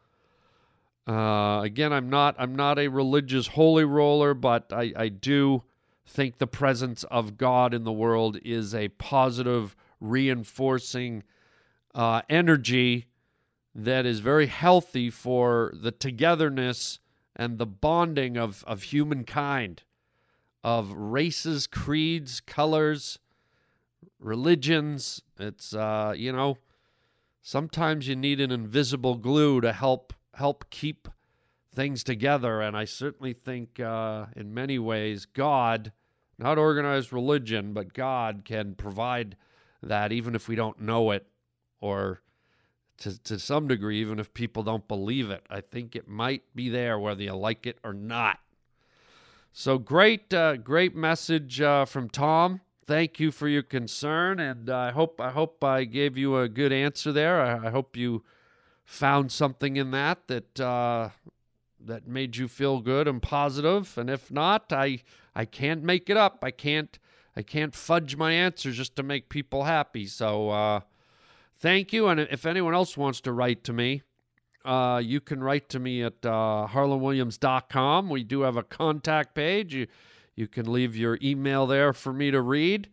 Uh, 1.08 1.62
again, 1.64 1.94
I'm 1.94 2.10
not 2.10 2.36
I'm 2.38 2.56
not 2.56 2.80
a 2.80 2.88
religious 2.88 3.48
holy 3.48 3.86
roller, 3.86 4.34
but 4.34 4.74
I, 4.74 4.92
I 4.96 5.10
do 5.10 5.64
think 6.06 6.38
the 6.38 6.48
presence 6.48 7.04
of 7.06 7.38
God 7.38 7.74
in 7.74 7.84
the 7.84 7.92
world 7.92 8.38
is 8.44 8.76
a 8.76 8.90
positive, 8.90 9.76
reinforcing 10.00 11.24
uh, 11.94 12.22
energy 12.30 13.08
that 13.74 14.06
is 14.06 14.20
very 14.20 14.48
healthy 14.48 15.10
for 15.10 15.74
the 15.76 15.92
togetherness 15.92 17.00
and 17.36 17.58
the 17.58 17.66
bonding 17.66 18.38
of, 18.38 18.64
of 18.66 18.84
humankind, 18.84 19.84
of 20.66 20.92
races, 20.94 21.68
creeds, 21.68 22.40
colors, 22.40 23.20
religions. 24.20 25.22
It's, 25.40 25.76
uh, 25.76 26.16
you 26.18 26.32
know, 26.32 26.58
sometimes 27.44 28.08
you 28.08 28.16
need 28.16 28.42
an 28.42 28.50
invisible 28.50 29.14
glue 29.14 29.62
to 29.62 29.72
help 29.72 30.12
help 30.34 30.66
keep 30.72 31.08
things 31.72 32.04
together. 32.04 32.62
And 32.62 32.76
I 32.76 32.86
certainly 32.86 33.34
think, 33.34 33.80
uh, 33.80 34.26
in 34.36 34.56
many 34.56 34.80
ways, 34.80 35.28
God, 35.28 35.92
not 36.40 36.58
organized 36.58 37.14
religion, 37.14 37.74
but 37.74 37.94
God 37.94 38.42
can 38.44 38.74
provide 38.74 39.38
that 39.84 40.12
even 40.12 40.34
if 40.34 40.48
we 40.48 40.56
don't 40.56 40.82
know 40.82 41.12
it 41.12 41.28
or 41.80 42.22
to, 42.98 43.22
to 43.22 43.38
some 43.38 43.68
degree, 43.68 44.02
even 44.02 44.18
if 44.18 44.34
people 44.34 44.64
don't 44.64 44.88
believe 44.88 45.30
it. 45.30 45.46
I 45.48 45.62
think 45.62 45.96
it 45.96 46.08
might 46.08 46.42
be 46.56 46.70
there 46.70 46.98
whether 46.98 47.22
you 47.22 47.36
like 47.36 47.68
it 47.68 47.78
or 47.84 47.94
not. 47.94 48.40
So 49.58 49.78
great, 49.78 50.34
uh, 50.34 50.58
great 50.58 50.98
message 50.98 51.62
uh, 51.62 51.86
from 51.86 52.10
Tom. 52.10 52.60
Thank 52.86 53.22
you 53.22 53.32
for 53.32 53.48
your 53.48 53.64
concern, 53.64 54.38
and 54.38 54.70
I 54.70 54.92
hope 54.92 55.22
I 55.22 55.30
hope 55.32 55.64
I 55.64 55.86
gave 55.86 56.18
you 56.18 56.38
a 56.38 56.50
good 56.50 56.74
answer 56.74 57.14
there. 57.14 57.40
I, 57.40 57.68
I 57.68 57.70
hope 57.70 57.96
you 57.96 58.26
found 58.84 59.32
something 59.32 59.78
in 59.78 59.92
that 59.92 60.28
that 60.28 60.60
uh, 60.60 61.12
that 61.80 62.06
made 62.06 62.36
you 62.36 62.50
feel 62.50 62.82
good 62.82 63.08
and 63.08 63.22
positive. 63.22 63.98
And 63.98 64.10
if 64.10 64.30
not, 64.30 64.74
I 64.74 65.00
I 65.34 65.46
can't 65.46 65.84
make 65.84 66.10
it 66.10 66.18
up. 66.18 66.40
I 66.42 66.52
can't 66.52 67.00
I 67.34 67.42
can't 67.42 67.74
fudge 67.74 68.18
my 68.18 68.34
answers 68.34 68.76
just 68.76 68.98
to 68.98 69.04
make 69.04 69.30
people 69.30 69.64
happy. 69.64 70.06
So 70.06 70.50
uh, 70.50 70.82
thank 71.60 71.94
you. 71.94 72.10
And 72.10 72.20
if 72.20 72.46
anyone 72.46 72.74
else 72.74 72.98
wants 72.98 73.22
to 73.22 73.32
write 73.32 73.64
to 73.64 73.72
me, 73.72 74.02
uh, 74.66 74.98
you 74.98 75.22
can 75.22 75.44
write 75.44 75.70
to 75.70 75.80
me 75.80 76.04
at 76.04 76.26
uh, 76.26 76.68
harlanwilliams.com. 76.72 78.10
We 78.10 78.24
do 78.24 78.42
have 78.42 78.58
a 78.58 78.64
contact 78.64 79.36
page. 79.36 79.74
You 79.74 79.88
you 80.36 80.48
can 80.48 80.72
leave 80.72 80.96
your 80.96 81.18
email 81.22 81.66
there 81.66 81.94
for 81.94 82.12
me 82.12 82.30
to 82.32 82.42
read. 82.42 82.90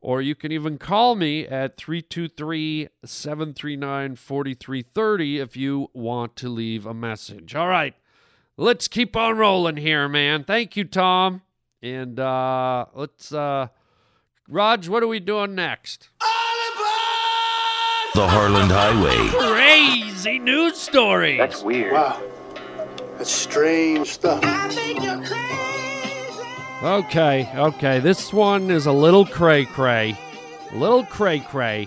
Or 0.00 0.22
you 0.22 0.34
can 0.34 0.52
even 0.52 0.78
call 0.78 1.16
me 1.16 1.46
at 1.46 1.76
323 1.76 2.88
739 3.04 4.14
4330 4.14 5.38
if 5.38 5.56
you 5.56 5.90
want 5.92 6.36
to 6.36 6.48
leave 6.48 6.86
a 6.86 6.94
message. 6.94 7.54
All 7.56 7.66
right, 7.66 7.94
let's 8.56 8.86
keep 8.86 9.16
on 9.16 9.36
rolling 9.36 9.76
here, 9.76 10.08
man. 10.08 10.44
Thank 10.44 10.76
you, 10.76 10.84
Tom. 10.84 11.42
And 11.82 12.20
uh, 12.20 12.86
let's, 12.94 13.32
uh, 13.32 13.68
Raj, 14.48 14.88
what 14.88 15.02
are 15.02 15.08
we 15.08 15.18
doing 15.18 15.56
next? 15.56 16.10
The 18.14 18.26
Harland 18.28 18.70
Highway. 18.70 19.57
Crazy 19.78 20.40
news 20.40 20.76
stories. 20.76 21.38
That's 21.38 21.62
weird. 21.62 21.92
Wow. 21.92 22.20
That's 23.16 23.30
strange 23.30 24.08
stuff. 24.08 24.42
Okay, 26.82 27.48
okay. 27.54 28.00
This 28.00 28.32
one 28.32 28.72
is 28.72 28.86
a 28.86 28.92
little 28.92 29.24
cray 29.24 29.66
cray. 29.66 30.18
Little 30.72 31.04
cray 31.04 31.38
cray. 31.38 31.86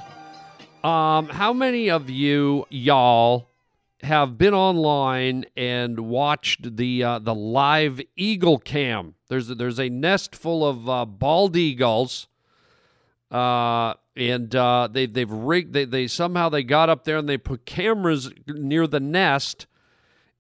Um, 0.86 1.28
how 1.28 1.52
many 1.52 1.90
of 1.90 2.10
you, 2.10 2.66
y'all, 2.70 3.50
have 4.04 4.38
been 4.38 4.54
online 4.54 5.46
and 5.58 6.00
watched 6.00 6.78
the 6.78 7.04
uh, 7.04 7.20
the 7.20 7.36
live 7.36 8.00
eagle 8.16 8.58
cam? 8.58 9.16
There's 9.28 9.50
a, 9.50 9.56
there's 9.56 9.80
a 9.82 9.90
nest 9.90 10.34
full 10.34 10.66
of 10.66 10.88
uh, 10.88 11.06
bald 11.06 11.58
eagles, 11.58 12.30
uh, 13.30 13.96
and 14.16 14.54
uh, 14.56 14.90
they 14.92 15.06
they've 15.06 15.32
rigged 15.32 15.74
they, 15.74 15.86
they 15.86 16.08
somehow 16.08 16.50
they 16.50 16.64
got 16.64 16.90
up 16.90 17.06
there 17.06 17.18
and 17.18 17.30
they 17.30 17.38
put 17.38 17.66
cameras 17.66 18.32
near 18.48 18.88
the 18.88 19.00
nest, 19.00 19.68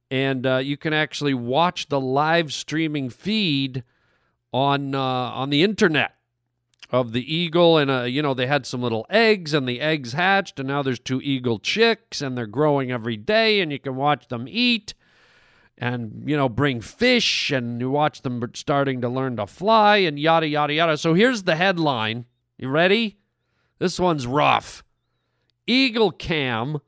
and 0.10 0.46
uh, 0.46 0.58
you 0.58 0.78
can 0.78 0.94
actually 0.94 1.34
watch 1.34 1.88
the 1.88 2.00
live 2.00 2.54
streaming 2.54 3.10
feed 3.10 3.84
on 4.52 4.94
uh, 4.94 5.00
on 5.00 5.50
the 5.50 5.64
internet 5.64 6.16
of 6.90 7.14
the 7.14 7.34
eagle. 7.34 7.78
And 7.78 7.90
uh, 7.90 8.02
you 8.04 8.22
know 8.22 8.34
they 8.34 8.48
had 8.48 8.66
some 8.66 8.82
little 8.82 9.06
eggs 9.10 9.54
and 9.54 9.68
the 9.68 9.80
eggs 9.80 10.14
hatched. 10.14 10.60
And 10.60 10.68
now 10.68 10.84
there's 10.84 11.00
two 11.00 11.22
eagle 11.22 11.60
chicks 11.60 12.22
and 12.22 12.38
they're 12.38 12.48
growing 12.48 12.92
every 12.92 13.18
day 13.18 13.62
and 13.62 13.72
you 13.72 13.80
can 13.80 13.96
watch 13.96 14.28
them 14.28 14.48
eat 14.50 14.94
and 15.78 16.24
you 16.26 16.36
know 16.36 16.50
bring 16.50 16.82
fish 16.82 17.52
and 17.52 17.80
you 17.80 17.90
watch 17.90 18.22
them 18.22 18.44
starting 18.54 19.00
to 19.00 19.08
learn 19.08 19.38
to 19.38 19.48
fly 19.48 19.98
and 19.98 20.20
yada 20.20 20.48
yada 20.48 20.74
yada. 20.74 20.98
So 20.98 21.14
here's 21.14 21.44
the 21.44 21.56
headline. 21.56 22.26
You 22.58 22.68
ready 22.68 23.21
this 23.82 24.00
one's 24.00 24.28
rough 24.28 24.84
eagle 25.66 26.12
cam 26.12 26.80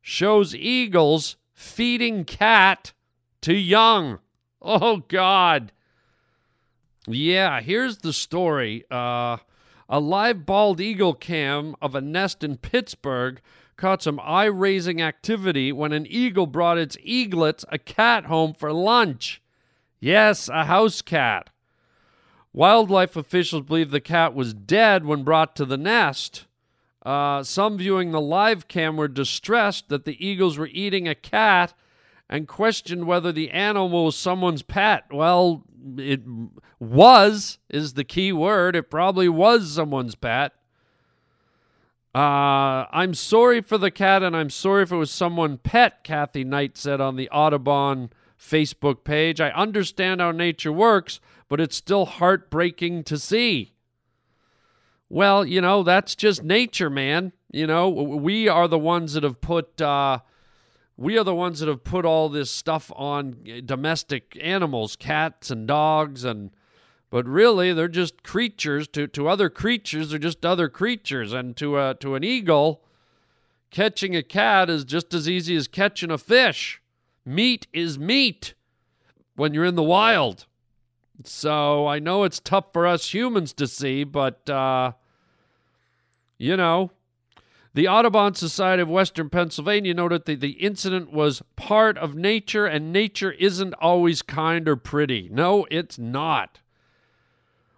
shows 0.00 0.54
eagles 0.54 1.36
feeding 1.52 2.24
cat 2.24 2.92
to 3.40 3.54
young 3.54 4.18
oh 4.62 4.98
god 5.08 5.70
yeah, 7.10 7.60
here's 7.60 7.98
the 7.98 8.12
story. 8.12 8.84
Uh, 8.90 9.38
a 9.88 10.00
live 10.00 10.44
bald 10.44 10.80
eagle 10.80 11.14
cam 11.14 11.74
of 11.80 11.94
a 11.94 12.00
nest 12.00 12.44
in 12.44 12.58
Pittsburgh 12.58 13.40
caught 13.76 14.02
some 14.02 14.20
eye 14.22 14.44
raising 14.44 15.00
activity 15.00 15.72
when 15.72 15.92
an 15.92 16.06
eagle 16.06 16.46
brought 16.46 16.78
its 16.78 16.98
eaglets 17.02 17.64
a 17.70 17.78
cat 17.78 18.26
home 18.26 18.52
for 18.52 18.72
lunch. 18.72 19.40
Yes, 20.00 20.48
a 20.48 20.64
house 20.64 21.00
cat. 21.00 21.50
Wildlife 22.52 23.16
officials 23.16 23.62
believe 23.62 23.90
the 23.90 24.00
cat 24.00 24.34
was 24.34 24.54
dead 24.54 25.04
when 25.04 25.22
brought 25.22 25.54
to 25.56 25.64
the 25.64 25.76
nest. 25.76 26.46
Uh, 27.04 27.42
some 27.42 27.78
viewing 27.78 28.10
the 28.10 28.20
live 28.20 28.68
cam 28.68 28.96
were 28.96 29.08
distressed 29.08 29.88
that 29.88 30.04
the 30.04 30.26
eagles 30.26 30.58
were 30.58 30.68
eating 30.72 31.06
a 31.08 31.14
cat 31.14 31.74
and 32.28 32.48
questioned 32.48 33.06
whether 33.06 33.32
the 33.32 33.50
animal 33.50 34.06
was 34.06 34.16
someone's 34.16 34.62
pet. 34.62 35.04
Well, 35.10 35.64
it 35.96 36.22
was 36.78 37.58
is 37.68 37.94
the 37.94 38.04
key 38.04 38.32
word. 38.32 38.76
It 38.76 38.90
probably 38.90 39.28
was 39.28 39.72
someone's 39.72 40.14
pet. 40.14 40.52
Uh, 42.14 42.86
I'm 42.90 43.14
sorry 43.14 43.60
for 43.60 43.78
the 43.78 43.90
cat, 43.90 44.22
and 44.22 44.36
I'm 44.36 44.50
sorry 44.50 44.82
if 44.82 44.90
it 44.90 44.96
was 44.96 45.10
someone 45.10 45.58
pet, 45.58 46.02
Kathy 46.02 46.42
Knight 46.42 46.76
said 46.76 47.00
on 47.00 47.16
the 47.16 47.28
Audubon 47.30 48.10
Facebook 48.38 49.04
page. 49.04 49.40
I 49.40 49.50
understand 49.50 50.20
how 50.20 50.30
nature 50.30 50.72
works, 50.72 51.20
but 51.48 51.60
it's 51.60 51.76
still 51.76 52.06
heartbreaking 52.06 53.04
to 53.04 53.18
see. 53.18 53.72
Well, 55.08 55.44
you 55.44 55.60
know, 55.60 55.82
that's 55.82 56.14
just 56.14 56.42
nature, 56.42 56.90
man. 56.90 57.32
You 57.50 57.66
know, 57.66 57.88
we 57.88 58.46
are 58.46 58.68
the 58.68 58.78
ones 58.78 59.14
that 59.14 59.22
have 59.22 59.40
put 59.40 59.80
uh, 59.80 60.18
we 60.96 61.16
are 61.16 61.24
the 61.24 61.34
ones 61.34 61.60
that 61.60 61.68
have 61.68 61.84
put 61.84 62.04
all 62.04 62.28
this 62.28 62.50
stuff 62.50 62.92
on 62.94 63.62
domestic 63.64 64.36
animals, 64.40 64.96
cats 64.96 65.50
and 65.50 65.66
dogs 65.66 66.24
and 66.24 66.50
but 67.10 67.26
really 67.26 67.72
they're 67.72 67.88
just 67.88 68.22
creatures 68.22 68.86
to, 68.88 69.06
to 69.06 69.28
other 69.28 69.48
creatures 69.48 70.10
they're 70.10 70.18
just 70.18 70.44
other 70.44 70.68
creatures 70.68 71.32
and 71.32 71.56
to 71.56 71.78
a, 71.78 71.94
to 71.94 72.14
an 72.14 72.24
eagle 72.24 72.82
catching 73.70 74.16
a 74.16 74.22
cat 74.22 74.68
is 74.70 74.84
just 74.84 75.14
as 75.14 75.28
easy 75.28 75.56
as 75.56 75.68
catching 75.68 76.10
a 76.10 76.18
fish 76.18 76.80
meat 77.28 77.66
is 77.72 77.98
meat 77.98 78.54
when 79.36 79.54
you're 79.54 79.64
in 79.64 79.76
the 79.76 79.82
wild 79.82 80.46
so 81.24 81.86
i 81.86 81.98
know 81.98 82.24
it's 82.24 82.40
tough 82.40 82.72
for 82.72 82.86
us 82.86 83.12
humans 83.12 83.52
to 83.52 83.66
see 83.66 84.04
but 84.04 84.48
uh, 84.48 84.92
you 86.38 86.56
know. 86.56 86.92
The 87.74 87.88
Audubon 87.88 88.34
Society 88.34 88.82
of 88.82 88.88
Western 88.88 89.28
Pennsylvania 89.28 89.94
noted 89.94 90.24
that 90.24 90.40
the 90.40 90.52
incident 90.52 91.12
was 91.12 91.42
part 91.54 91.98
of 91.98 92.14
nature, 92.14 92.66
and 92.66 92.92
nature 92.92 93.32
isn't 93.32 93.74
always 93.74 94.22
kind 94.22 94.68
or 94.68 94.76
pretty. 94.76 95.28
No, 95.30 95.66
it's 95.70 95.98
not. 95.98 96.60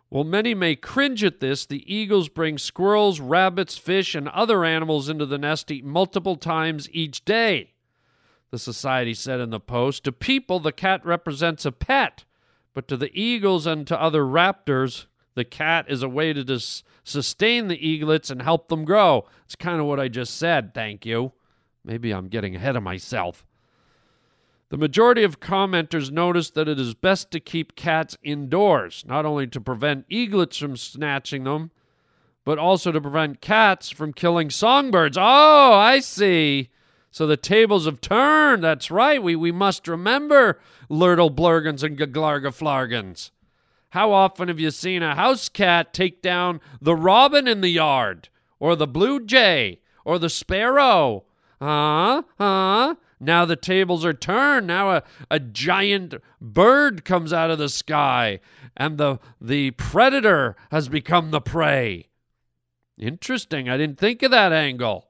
While 0.08 0.24
many 0.24 0.54
may 0.54 0.74
cringe 0.76 1.22
at 1.22 1.40
this, 1.40 1.66
the 1.66 1.92
eagles 1.92 2.28
bring 2.28 2.56
squirrels, 2.56 3.20
rabbits, 3.20 3.76
fish, 3.76 4.14
and 4.14 4.28
other 4.28 4.64
animals 4.64 5.08
into 5.08 5.26
the 5.26 5.38
nest 5.38 5.70
eat 5.70 5.84
multiple 5.84 6.36
times 6.36 6.88
each 6.92 7.24
day. 7.24 7.69
The 8.50 8.58
society 8.58 9.14
said 9.14 9.40
in 9.40 9.50
the 9.50 9.60
post, 9.60 10.04
to 10.04 10.12
people, 10.12 10.58
the 10.58 10.72
cat 10.72 11.04
represents 11.04 11.64
a 11.64 11.72
pet, 11.72 12.24
but 12.74 12.88
to 12.88 12.96
the 12.96 13.10
eagles 13.18 13.66
and 13.66 13.86
to 13.86 14.00
other 14.00 14.22
raptors, 14.22 15.06
the 15.34 15.44
cat 15.44 15.86
is 15.88 16.02
a 16.02 16.08
way 16.08 16.32
to 16.32 16.42
dis- 16.42 16.82
sustain 17.04 17.68
the 17.68 17.86
eaglets 17.86 18.30
and 18.30 18.42
help 18.42 18.68
them 18.68 18.84
grow. 18.84 19.26
It's 19.44 19.54
kind 19.54 19.80
of 19.80 19.86
what 19.86 20.00
I 20.00 20.08
just 20.08 20.36
said, 20.36 20.74
thank 20.74 21.06
you. 21.06 21.32
Maybe 21.84 22.12
I'm 22.12 22.28
getting 22.28 22.56
ahead 22.56 22.76
of 22.76 22.82
myself. 22.82 23.46
The 24.70 24.76
majority 24.76 25.24
of 25.24 25.40
commenters 25.40 26.10
noticed 26.10 26.54
that 26.54 26.68
it 26.68 26.78
is 26.78 26.94
best 26.94 27.30
to 27.32 27.40
keep 27.40 27.74
cats 27.74 28.16
indoors, 28.22 29.04
not 29.06 29.26
only 29.26 29.46
to 29.48 29.60
prevent 29.60 30.06
eaglets 30.08 30.58
from 30.58 30.76
snatching 30.76 31.44
them, 31.44 31.70
but 32.44 32.58
also 32.58 32.92
to 32.92 33.00
prevent 33.00 33.40
cats 33.40 33.90
from 33.90 34.12
killing 34.12 34.50
songbirds. 34.50 35.16
Oh, 35.18 35.72
I 35.72 36.00
see. 36.00 36.70
So 37.10 37.26
the 37.26 37.36
tables 37.36 37.86
have 37.86 38.00
turned. 38.00 38.62
That's 38.62 38.90
right. 38.90 39.22
We, 39.22 39.34
we 39.34 39.52
must 39.52 39.88
remember 39.88 40.60
Lurtle 40.88 41.30
Blurgans 41.30 41.82
and 41.82 41.98
Gaglarga 41.98 42.56
Flargans. 42.56 43.30
How 43.90 44.12
often 44.12 44.46
have 44.46 44.60
you 44.60 44.70
seen 44.70 45.02
a 45.02 45.16
house 45.16 45.48
cat 45.48 45.92
take 45.92 46.22
down 46.22 46.60
the 46.80 46.94
robin 46.94 47.48
in 47.48 47.60
the 47.60 47.70
yard, 47.70 48.28
or 48.60 48.76
the 48.76 48.86
blue 48.86 49.24
jay, 49.24 49.80
or 50.04 50.18
the 50.18 50.30
sparrow? 50.30 51.24
Huh? 51.60 52.22
Huh? 52.38 52.94
Now 53.18 53.44
the 53.44 53.56
tables 53.56 54.04
are 54.04 54.14
turned. 54.14 54.68
Now 54.68 54.92
a, 54.92 55.02
a 55.30 55.40
giant 55.40 56.14
bird 56.40 57.04
comes 57.04 57.32
out 57.32 57.50
of 57.50 57.58
the 57.58 57.68
sky, 57.68 58.38
and 58.76 58.96
the, 58.96 59.18
the 59.40 59.72
predator 59.72 60.54
has 60.70 60.88
become 60.88 61.32
the 61.32 61.40
prey. 61.40 62.06
Interesting. 62.96 63.68
I 63.68 63.76
didn't 63.76 63.98
think 63.98 64.22
of 64.22 64.30
that 64.30 64.52
angle. 64.52 65.09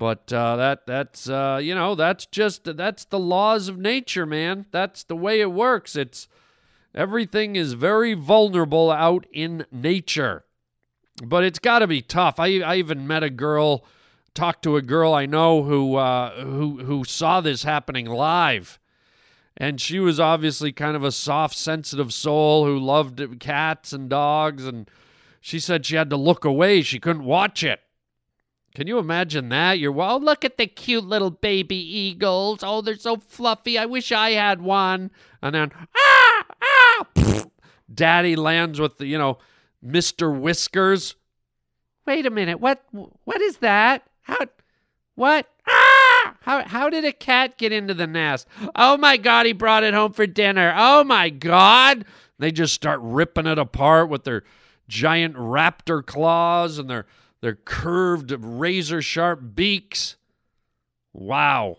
But 0.00 0.32
uh, 0.32 0.56
that 0.56 0.86
that's 0.86 1.28
uh, 1.28 1.60
you 1.62 1.74
know 1.74 1.94
that's 1.94 2.24
just 2.24 2.64
that's 2.64 3.04
the 3.04 3.18
laws 3.18 3.68
of 3.68 3.76
nature, 3.76 4.24
man. 4.24 4.64
That's 4.70 5.04
the 5.04 5.14
way 5.14 5.42
it 5.42 5.52
works. 5.52 5.94
It's 5.94 6.26
everything 6.94 7.54
is 7.54 7.74
very 7.74 8.14
vulnerable 8.14 8.90
out 8.90 9.26
in 9.30 9.66
nature, 9.70 10.44
but 11.22 11.44
it's 11.44 11.58
got 11.58 11.80
to 11.80 11.86
be 11.86 12.00
tough. 12.00 12.40
I 12.40 12.60
I 12.60 12.76
even 12.76 13.06
met 13.06 13.22
a 13.22 13.28
girl, 13.28 13.84
talked 14.32 14.62
to 14.62 14.76
a 14.76 14.82
girl 14.82 15.12
I 15.12 15.26
know 15.26 15.64
who 15.64 15.96
uh, 15.96 16.44
who 16.44 16.82
who 16.82 17.04
saw 17.04 17.42
this 17.42 17.64
happening 17.64 18.06
live, 18.06 18.78
and 19.54 19.78
she 19.82 19.98
was 19.98 20.18
obviously 20.18 20.72
kind 20.72 20.96
of 20.96 21.04
a 21.04 21.12
soft, 21.12 21.58
sensitive 21.58 22.14
soul 22.14 22.64
who 22.64 22.78
loved 22.78 23.38
cats 23.38 23.92
and 23.92 24.08
dogs, 24.08 24.64
and 24.64 24.90
she 25.42 25.60
said 25.60 25.84
she 25.84 25.96
had 25.96 26.08
to 26.08 26.16
look 26.16 26.46
away. 26.46 26.80
She 26.80 26.98
couldn't 26.98 27.24
watch 27.24 27.62
it. 27.62 27.80
Can 28.74 28.86
you 28.86 28.98
imagine 28.98 29.48
that? 29.48 29.78
You're, 29.78 29.92
well, 29.92 30.20
look 30.20 30.44
at 30.44 30.56
the 30.56 30.66
cute 30.66 31.04
little 31.04 31.30
baby 31.30 31.76
eagles. 31.76 32.60
Oh, 32.62 32.80
they're 32.80 32.96
so 32.96 33.16
fluffy. 33.16 33.76
I 33.76 33.86
wish 33.86 34.12
I 34.12 34.30
had 34.32 34.62
one. 34.62 35.10
And 35.42 35.54
then, 35.54 35.72
ah, 35.96 36.44
ah, 36.62 37.06
pfft, 37.14 37.50
daddy 37.94 38.36
lands 38.36 38.80
with 38.80 38.98
the, 38.98 39.06
you 39.06 39.18
know, 39.18 39.38
Mr. 39.84 40.38
Whiskers. 40.38 41.16
Wait 42.06 42.26
a 42.26 42.30
minute. 42.30 42.60
What, 42.60 42.84
what 42.92 43.40
is 43.40 43.58
that? 43.58 44.04
How, 44.22 44.38
what? 45.16 45.48
Ah! 45.68 46.36
How, 46.42 46.64
how 46.64 46.88
did 46.88 47.04
a 47.04 47.12
cat 47.12 47.58
get 47.58 47.72
into 47.72 47.94
the 47.94 48.06
nest? 48.06 48.46
Oh 48.74 48.96
my 48.96 49.16
God, 49.16 49.46
he 49.46 49.52
brought 49.52 49.84
it 49.84 49.94
home 49.94 50.12
for 50.12 50.26
dinner. 50.26 50.72
Oh 50.76 51.04
my 51.04 51.28
God. 51.28 52.04
They 52.38 52.52
just 52.52 52.72
start 52.72 53.00
ripping 53.02 53.46
it 53.46 53.58
apart 53.58 54.08
with 54.08 54.24
their 54.24 54.44
giant 54.88 55.36
raptor 55.36 56.04
claws 56.04 56.78
and 56.78 56.88
their 56.88 57.06
their 57.40 57.54
curved, 57.54 58.32
razor 58.38 59.02
sharp 59.02 59.40
beaks. 59.54 60.16
Wow. 61.12 61.78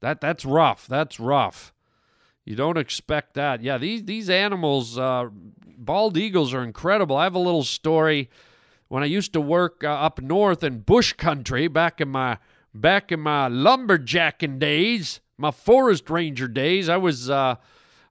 That 0.00 0.20
that's 0.20 0.44
rough. 0.44 0.86
That's 0.86 1.18
rough. 1.18 1.72
You 2.44 2.56
don't 2.56 2.78
expect 2.78 3.34
that. 3.34 3.62
Yeah, 3.62 3.78
these 3.78 4.04
these 4.04 4.30
animals, 4.30 4.98
uh, 4.98 5.28
bald 5.76 6.16
eagles, 6.16 6.54
are 6.54 6.62
incredible. 6.62 7.16
I 7.16 7.24
have 7.24 7.34
a 7.34 7.40
little 7.40 7.64
story. 7.64 8.30
When 8.88 9.02
I 9.02 9.06
used 9.06 9.34
to 9.34 9.40
work 9.40 9.84
uh, 9.84 9.88
up 9.88 10.20
north 10.20 10.64
in 10.64 10.80
bush 10.80 11.12
country, 11.12 11.68
back 11.68 12.00
in 12.00 12.08
my 12.08 12.38
back 12.72 13.12
in 13.12 13.20
my 13.20 13.48
lumberjacking 13.48 14.58
days, 14.58 15.20
my 15.36 15.50
forest 15.50 16.08
ranger 16.08 16.48
days, 16.48 16.88
I 16.88 16.96
was 16.96 17.28
uh, 17.28 17.56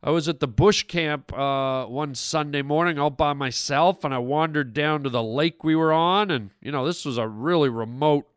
I 0.04 0.12
was 0.12 0.28
at 0.28 0.40
the 0.40 0.48
bush 0.48 0.84
camp 0.84 1.34
uh, 1.34 1.86
one 1.86 2.14
Sunday 2.14 2.62
morning 2.62 3.00
all 3.00 3.10
by 3.10 3.34
myself, 3.34 4.04
and 4.04 4.14
I 4.14 4.20
wandered 4.20 4.74
down 4.74 5.04
to 5.04 5.10
the 5.10 5.24
lake 5.24 5.64
we 5.64 5.76
were 5.76 5.92
on. 5.92 6.30
And, 6.30 6.52
you 6.62 6.72
know, 6.72 6.86
this 6.86 7.04
was 7.04 7.18
a 7.18 7.28
really 7.28 7.70
remote 7.70 8.28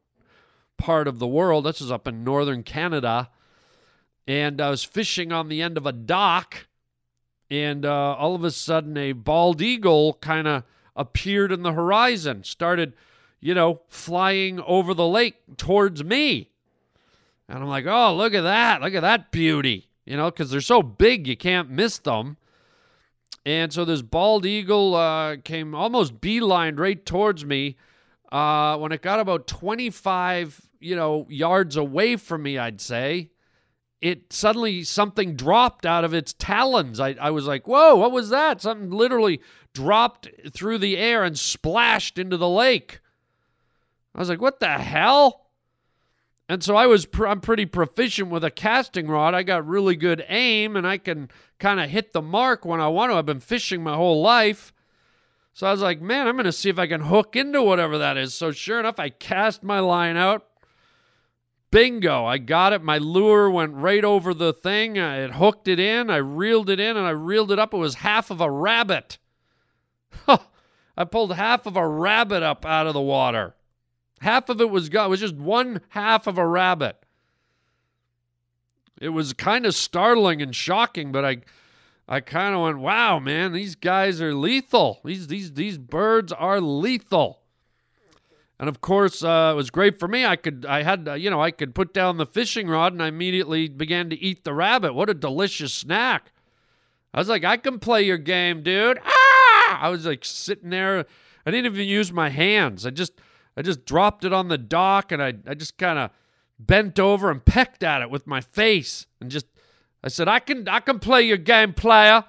part 0.78 1.06
of 1.06 1.18
the 1.18 1.26
world. 1.26 1.66
This 1.66 1.82
is 1.82 1.92
up 1.92 2.08
in 2.08 2.24
northern 2.24 2.62
Canada. 2.62 3.28
And 4.26 4.61
I 4.61 4.70
was 4.70 4.84
fishing 4.84 5.32
on 5.32 5.48
the 5.48 5.61
end 5.61 5.76
of 5.76 5.86
a 5.86 5.92
dock, 5.92 6.66
and 7.50 7.84
uh, 7.84 8.14
all 8.14 8.34
of 8.34 8.44
a 8.44 8.50
sudden, 8.50 8.96
a 8.96 9.12
bald 9.12 9.61
eagle 9.61 10.14
kind 10.14 10.48
of 10.48 10.62
appeared 10.96 11.52
in 11.52 11.62
the 11.62 11.72
horizon, 11.72 12.44
started, 12.44 12.94
you 13.40 13.54
know, 13.54 13.82
flying 13.88 14.61
over 14.61 14.94
the 14.94 15.06
lake 15.06 15.36
towards 15.58 16.04
me. 16.04 16.50
And 17.48 17.58
I'm 17.58 17.68
like, 17.68 17.86
oh, 17.86 18.14
look 18.14 18.32
at 18.32 18.42
that. 18.42 18.80
Look 18.80 18.94
at 18.94 19.02
that 19.02 19.30
beauty 19.30 19.89
you 20.11 20.16
know, 20.16 20.28
because 20.28 20.50
they're 20.50 20.61
so 20.61 20.82
big 20.82 21.28
you 21.28 21.36
can't 21.36 21.70
miss 21.70 21.98
them. 21.98 22.36
And 23.46 23.72
so 23.72 23.84
this 23.84 24.02
bald 24.02 24.44
eagle 24.44 24.96
uh, 24.96 25.36
came 25.36 25.72
almost 25.72 26.20
beeline 26.20 26.74
right 26.74 27.06
towards 27.06 27.44
me. 27.44 27.76
Uh, 28.32 28.76
when 28.78 28.90
it 28.90 29.02
got 29.02 29.20
about 29.20 29.46
25, 29.46 30.68
you 30.80 30.96
know, 30.96 31.28
yards 31.30 31.76
away 31.76 32.16
from 32.16 32.42
me, 32.42 32.58
I'd 32.58 32.80
say, 32.80 33.30
it 34.00 34.32
suddenly 34.32 34.82
something 34.82 35.36
dropped 35.36 35.86
out 35.86 36.04
of 36.04 36.12
its 36.12 36.32
talons. 36.32 36.98
I, 36.98 37.14
I 37.20 37.30
was 37.30 37.46
like, 37.46 37.68
whoa, 37.68 37.94
what 37.94 38.11
was 38.11 38.30
that? 38.30 38.61
Something 38.61 38.90
literally 38.90 39.40
dropped 39.74 40.28
through 40.50 40.78
the 40.78 40.96
air 40.96 41.22
and 41.22 41.38
splashed 41.38 42.18
into 42.18 42.36
the 42.36 42.48
lake. 42.48 42.98
I 44.16 44.18
was 44.18 44.28
like, 44.28 44.40
what 44.40 44.58
the 44.58 44.70
hell? 44.70 45.49
And 46.51 46.64
so 46.64 46.74
I 46.74 46.88
was 46.88 47.07
pr- 47.07 47.28
I'm 47.28 47.40
pretty 47.40 47.64
proficient 47.64 48.28
with 48.28 48.42
a 48.42 48.51
casting 48.51 49.07
rod. 49.07 49.34
I 49.36 49.44
got 49.44 49.64
really 49.68 49.94
good 49.94 50.24
aim 50.28 50.74
and 50.74 50.84
I 50.84 50.98
can 50.98 51.30
kind 51.61 51.78
of 51.78 51.88
hit 51.88 52.12
the 52.12 52.20
mark 52.20 52.64
when 52.64 52.80
I 52.80 52.88
want 52.88 53.12
to. 53.12 53.16
I've 53.16 53.24
been 53.24 53.38
fishing 53.38 53.84
my 53.84 53.94
whole 53.94 54.20
life. 54.20 54.72
So 55.53 55.68
I 55.68 55.70
was 55.70 55.80
like, 55.80 56.03
man, 56.03 56.26
I'm 56.26 56.34
going 56.34 56.46
to 56.46 56.53
see 56.53 56.68
if 56.68 56.76
I 56.76 56.88
can 56.88 57.03
hook 57.03 57.36
into 57.36 57.62
whatever 57.62 57.98
that 57.98 58.16
is. 58.16 58.34
So 58.34 58.51
sure 58.51 58.80
enough, 58.80 58.98
I 58.98 59.11
cast 59.11 59.62
my 59.62 59.78
line 59.78 60.16
out. 60.16 60.44
Bingo, 61.70 62.24
I 62.24 62.38
got 62.38 62.72
it. 62.72 62.82
My 62.82 62.98
lure 62.98 63.48
went 63.48 63.74
right 63.74 64.05
over 64.05 64.34
the 64.34 64.53
thing. 64.53 64.96
It 64.96 65.34
hooked 65.34 65.68
it 65.68 65.78
in. 65.78 66.11
I 66.11 66.16
reeled 66.16 66.68
it 66.68 66.80
in 66.80 66.96
and 66.96 67.07
I 67.07 67.11
reeled 67.11 67.53
it 67.53 67.61
up. 67.61 67.72
It 67.72 67.76
was 67.76 67.94
half 67.94 68.28
of 68.28 68.40
a 68.40 68.51
rabbit. 68.51 69.18
I 70.26 71.05
pulled 71.05 71.32
half 71.32 71.66
of 71.66 71.76
a 71.76 71.86
rabbit 71.86 72.42
up 72.42 72.66
out 72.66 72.88
of 72.88 72.94
the 72.94 73.01
water. 73.01 73.55
Half 74.20 74.48
of 74.48 74.60
it 74.60 74.70
was 74.70 74.88
gone. 74.88 75.06
It 75.06 75.10
was 75.10 75.20
just 75.20 75.36
one 75.36 75.80
half 75.90 76.26
of 76.26 76.38
a 76.38 76.46
rabbit. 76.46 76.96
It 79.00 79.10
was 79.10 79.32
kind 79.32 79.64
of 79.64 79.74
startling 79.74 80.42
and 80.42 80.54
shocking, 80.54 81.10
but 81.10 81.24
I 81.24 81.38
I 82.06 82.20
kind 82.20 82.54
of 82.54 82.60
went, 82.60 82.78
"Wow, 82.78 83.18
man, 83.18 83.52
these 83.52 83.74
guys 83.74 84.20
are 84.20 84.34
lethal. 84.34 85.00
These 85.04 85.28
these 85.28 85.54
these 85.54 85.78
birds 85.78 86.32
are 86.32 86.60
lethal." 86.60 87.40
And 88.58 88.68
of 88.68 88.82
course, 88.82 89.24
uh, 89.24 89.52
it 89.54 89.56
was 89.56 89.70
great 89.70 89.98
for 89.98 90.06
me. 90.06 90.26
I 90.26 90.36
could 90.36 90.66
I 90.68 90.82
had 90.82 91.08
uh, 91.08 91.14
you 91.14 91.30
know 91.30 91.40
I 91.40 91.50
could 91.50 91.74
put 91.74 91.94
down 91.94 92.18
the 92.18 92.26
fishing 92.26 92.68
rod 92.68 92.92
and 92.92 93.02
I 93.02 93.08
immediately 93.08 93.68
began 93.68 94.10
to 94.10 94.20
eat 94.20 94.44
the 94.44 94.52
rabbit. 94.52 94.92
What 94.92 95.08
a 95.08 95.14
delicious 95.14 95.72
snack! 95.72 96.32
I 97.14 97.18
was 97.18 97.28
like, 97.28 97.42
I 97.42 97.56
can 97.56 97.78
play 97.78 98.02
your 98.02 98.18
game, 98.18 98.62
dude. 98.62 98.98
Ah! 99.02 99.80
I 99.80 99.88
was 99.88 100.04
like 100.04 100.26
sitting 100.26 100.68
there. 100.68 101.06
I 101.46 101.50
didn't 101.50 101.72
even 101.72 101.88
use 101.88 102.12
my 102.12 102.28
hands. 102.28 102.84
I 102.84 102.90
just 102.90 103.12
I 103.57 103.62
just 103.62 103.84
dropped 103.84 104.24
it 104.24 104.32
on 104.32 104.48
the 104.48 104.59
dock 104.59 105.12
and 105.12 105.22
I, 105.22 105.34
I 105.46 105.55
just 105.55 105.78
kind 105.78 105.98
of 105.98 106.11
bent 106.59 106.98
over 106.98 107.30
and 107.30 107.44
pecked 107.44 107.82
at 107.82 108.03
it 108.03 108.11
with 108.11 108.26
my 108.26 108.40
face 108.40 109.07
and 109.20 109.30
just 109.30 109.46
I 110.03 110.09
said, 110.09 110.28
I 110.28 110.38
can 110.38 110.68
I 110.68 110.80
can 110.80 110.98
play 110.98 111.22
your 111.22 111.36
game, 111.36 111.72
player. 111.74 112.24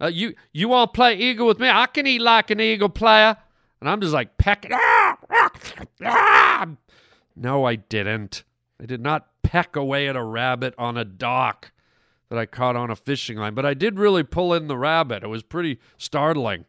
Uh, 0.00 0.06
you 0.06 0.34
you 0.52 0.68
want 0.68 0.92
to 0.92 0.96
play 0.96 1.16
eagle 1.16 1.46
with 1.46 1.58
me? 1.58 1.68
I 1.68 1.86
can 1.86 2.06
eat 2.06 2.20
like 2.20 2.50
an 2.50 2.60
eagle, 2.60 2.88
player. 2.88 3.36
And 3.80 3.88
I'm 3.88 4.00
just 4.00 4.14
like 4.14 4.38
pecking. 4.38 4.70
No, 7.36 7.64
I 7.64 7.76
didn't. 7.76 8.44
I 8.80 8.86
did 8.86 9.00
not 9.00 9.28
peck 9.42 9.76
away 9.76 10.08
at 10.08 10.16
a 10.16 10.22
rabbit 10.22 10.74
on 10.78 10.96
a 10.96 11.04
dock 11.04 11.72
that 12.30 12.38
I 12.38 12.46
caught 12.46 12.76
on 12.76 12.90
a 12.90 12.96
fishing 12.96 13.38
line, 13.38 13.54
but 13.54 13.66
I 13.66 13.74
did 13.74 13.98
really 13.98 14.22
pull 14.22 14.54
in 14.54 14.66
the 14.66 14.78
rabbit. 14.78 15.22
It 15.22 15.28
was 15.28 15.42
pretty 15.42 15.78
startling. 15.98 16.64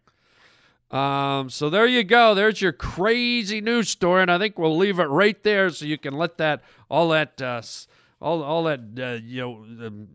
Um, 0.95 1.49
so 1.49 1.69
there 1.69 1.85
you 1.85 2.03
go. 2.03 2.33
There's 2.33 2.61
your 2.61 2.71
crazy 2.71 3.59
news 3.59 3.89
story, 3.89 4.21
and 4.21 4.31
I 4.31 4.37
think 4.37 4.57
we'll 4.57 4.77
leave 4.77 4.99
it 4.99 5.05
right 5.05 5.41
there 5.43 5.69
so 5.69 5.85
you 5.85 5.97
can 5.97 6.13
let 6.13 6.37
that 6.37 6.61
all 6.89 7.09
that 7.09 7.41
uh, 7.41 7.61
all 8.21 8.43
all 8.43 8.63
that 8.63 8.79
uh, 8.97 9.19
you 9.23 9.41
know. 9.41 9.87
Um, 9.87 10.07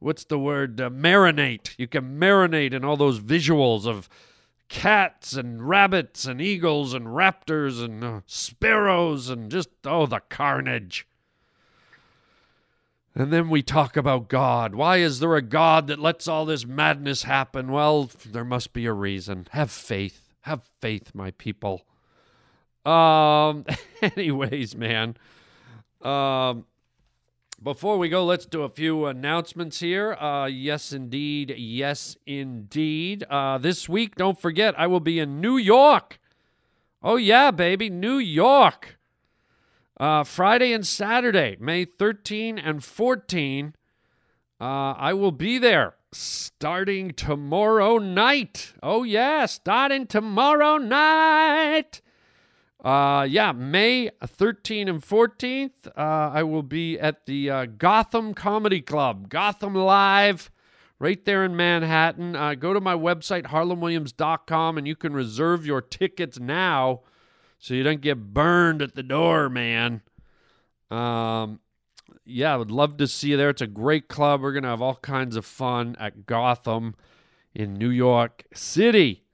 What's 0.00 0.24
the 0.24 0.38
word? 0.38 0.80
Uh, 0.80 0.90
marinate. 0.90 1.74
You 1.76 1.88
can 1.88 2.20
marinate 2.20 2.72
in 2.72 2.84
all 2.84 2.96
those 2.96 3.18
visuals 3.18 3.84
of 3.84 4.08
cats 4.68 5.32
and 5.32 5.68
rabbits 5.68 6.24
and 6.24 6.40
eagles 6.40 6.94
and 6.94 7.06
raptors 7.06 7.82
and 7.84 8.04
uh, 8.04 8.20
sparrows 8.24 9.28
and 9.28 9.50
just 9.50 9.70
oh 9.84 10.06
the 10.06 10.20
carnage. 10.28 11.07
And 13.18 13.32
then 13.32 13.50
we 13.50 13.62
talk 13.62 13.96
about 13.96 14.28
God. 14.28 14.76
Why 14.76 14.98
is 14.98 15.18
there 15.18 15.34
a 15.34 15.42
God 15.42 15.88
that 15.88 15.98
lets 15.98 16.28
all 16.28 16.44
this 16.44 16.64
madness 16.64 17.24
happen? 17.24 17.72
Well, 17.72 18.08
there 18.24 18.44
must 18.44 18.72
be 18.72 18.86
a 18.86 18.92
reason. 18.92 19.48
Have 19.50 19.72
faith. 19.72 20.32
Have 20.42 20.62
faith, 20.80 21.10
my 21.14 21.32
people. 21.32 21.84
Um 22.86 23.66
anyways, 24.02 24.76
man. 24.76 25.16
Um 26.00 26.66
before 27.60 27.98
we 27.98 28.08
go, 28.08 28.24
let's 28.24 28.46
do 28.46 28.62
a 28.62 28.68
few 28.68 29.06
announcements 29.06 29.80
here. 29.80 30.12
Uh, 30.14 30.46
yes, 30.46 30.92
indeed. 30.92 31.52
Yes, 31.58 32.16
indeed. 32.24 33.24
Uh, 33.24 33.58
this 33.58 33.88
week, 33.88 34.14
don't 34.14 34.40
forget, 34.40 34.78
I 34.78 34.86
will 34.86 35.00
be 35.00 35.18
in 35.18 35.40
New 35.40 35.56
York. 35.56 36.20
Oh, 37.02 37.16
yeah, 37.16 37.50
baby, 37.50 37.90
New 37.90 38.18
York. 38.18 38.97
Uh, 39.98 40.22
Friday 40.22 40.72
and 40.72 40.86
Saturday, 40.86 41.56
May 41.58 41.84
13 41.84 42.56
and 42.58 42.84
14. 42.84 43.74
Uh, 44.60 44.64
I 44.64 45.12
will 45.12 45.32
be 45.32 45.58
there 45.58 45.94
starting 46.12 47.12
tomorrow 47.12 47.98
night. 47.98 48.74
Oh, 48.80 49.02
yeah, 49.02 49.46
starting 49.46 50.06
tomorrow 50.06 50.76
night. 50.76 52.00
Uh, 52.82 53.26
yeah, 53.28 53.50
May 53.50 54.10
13 54.24 54.88
and 54.88 55.02
14th, 55.02 55.88
uh, 55.88 55.90
I 55.96 56.44
will 56.44 56.62
be 56.62 56.98
at 56.98 57.26
the 57.26 57.50
uh, 57.50 57.66
Gotham 57.66 58.34
Comedy 58.34 58.80
Club, 58.80 59.28
Gotham 59.28 59.74
Live, 59.74 60.52
right 61.00 61.24
there 61.24 61.44
in 61.44 61.56
Manhattan. 61.56 62.36
Uh, 62.36 62.54
go 62.54 62.72
to 62.72 62.80
my 62.80 62.94
website, 62.94 63.46
harlanwilliams.com, 63.46 64.78
and 64.78 64.86
you 64.86 64.94
can 64.94 65.12
reserve 65.12 65.66
your 65.66 65.82
tickets 65.82 66.38
now 66.38 67.00
so 67.58 67.74
you 67.74 67.82
don't 67.82 68.00
get 68.00 68.32
burned 68.32 68.82
at 68.82 68.94
the 68.94 69.02
door, 69.02 69.48
man. 69.48 70.02
Um, 70.90 71.60
yeah, 72.24 72.54
I 72.54 72.56
would 72.56 72.70
love 72.70 72.96
to 72.98 73.06
see 73.06 73.30
you 73.30 73.36
there. 73.36 73.50
It's 73.50 73.62
a 73.62 73.66
great 73.66 74.08
club. 74.08 74.42
We're 74.42 74.52
going 74.52 74.62
to 74.62 74.68
have 74.68 74.82
all 74.82 74.96
kinds 74.96 75.36
of 75.36 75.44
fun 75.44 75.96
at 75.98 76.26
Gotham 76.26 76.94
in 77.54 77.74
New 77.74 77.90
York 77.90 78.44
City. 78.54 79.24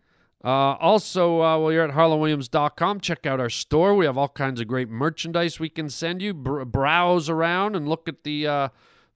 Uh, 0.45 0.77
also, 0.79 1.41
uh, 1.41 1.59
while 1.59 1.73
you're 1.73 1.85
at 1.85 1.95
harlanwilliams.com, 1.95 3.01
check 3.01 3.25
out 3.25 3.41
our 3.41 3.51
store. 3.51 3.95
We 3.95 4.05
have 4.05 4.19
all 4.19 4.29
kinds 4.29 4.61
of 4.61 4.69
great 4.69 4.91
merchandise 4.91 5.59
we 5.59 5.71
can 5.71 5.89
send 5.89 6.21
you. 6.21 6.35
Br- 6.35 6.65
browse 6.65 7.31
around 7.31 7.77
and 7.77 7.89
look 7.89 8.09
at 8.09 8.25
the 8.25 8.47
uh, 8.47 8.69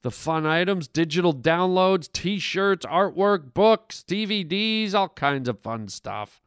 the 0.02 0.10
fun 0.10 0.46
items, 0.46 0.88
digital 0.88 1.34
downloads, 1.34 2.10
T-shirts, 2.10 2.86
artwork, 2.86 3.52
books, 3.52 4.04
DVDs, 4.06 4.94
all 4.94 5.08
kinds 5.08 5.48
of 5.48 5.60
fun 5.60 5.88
stuff. 5.88 6.40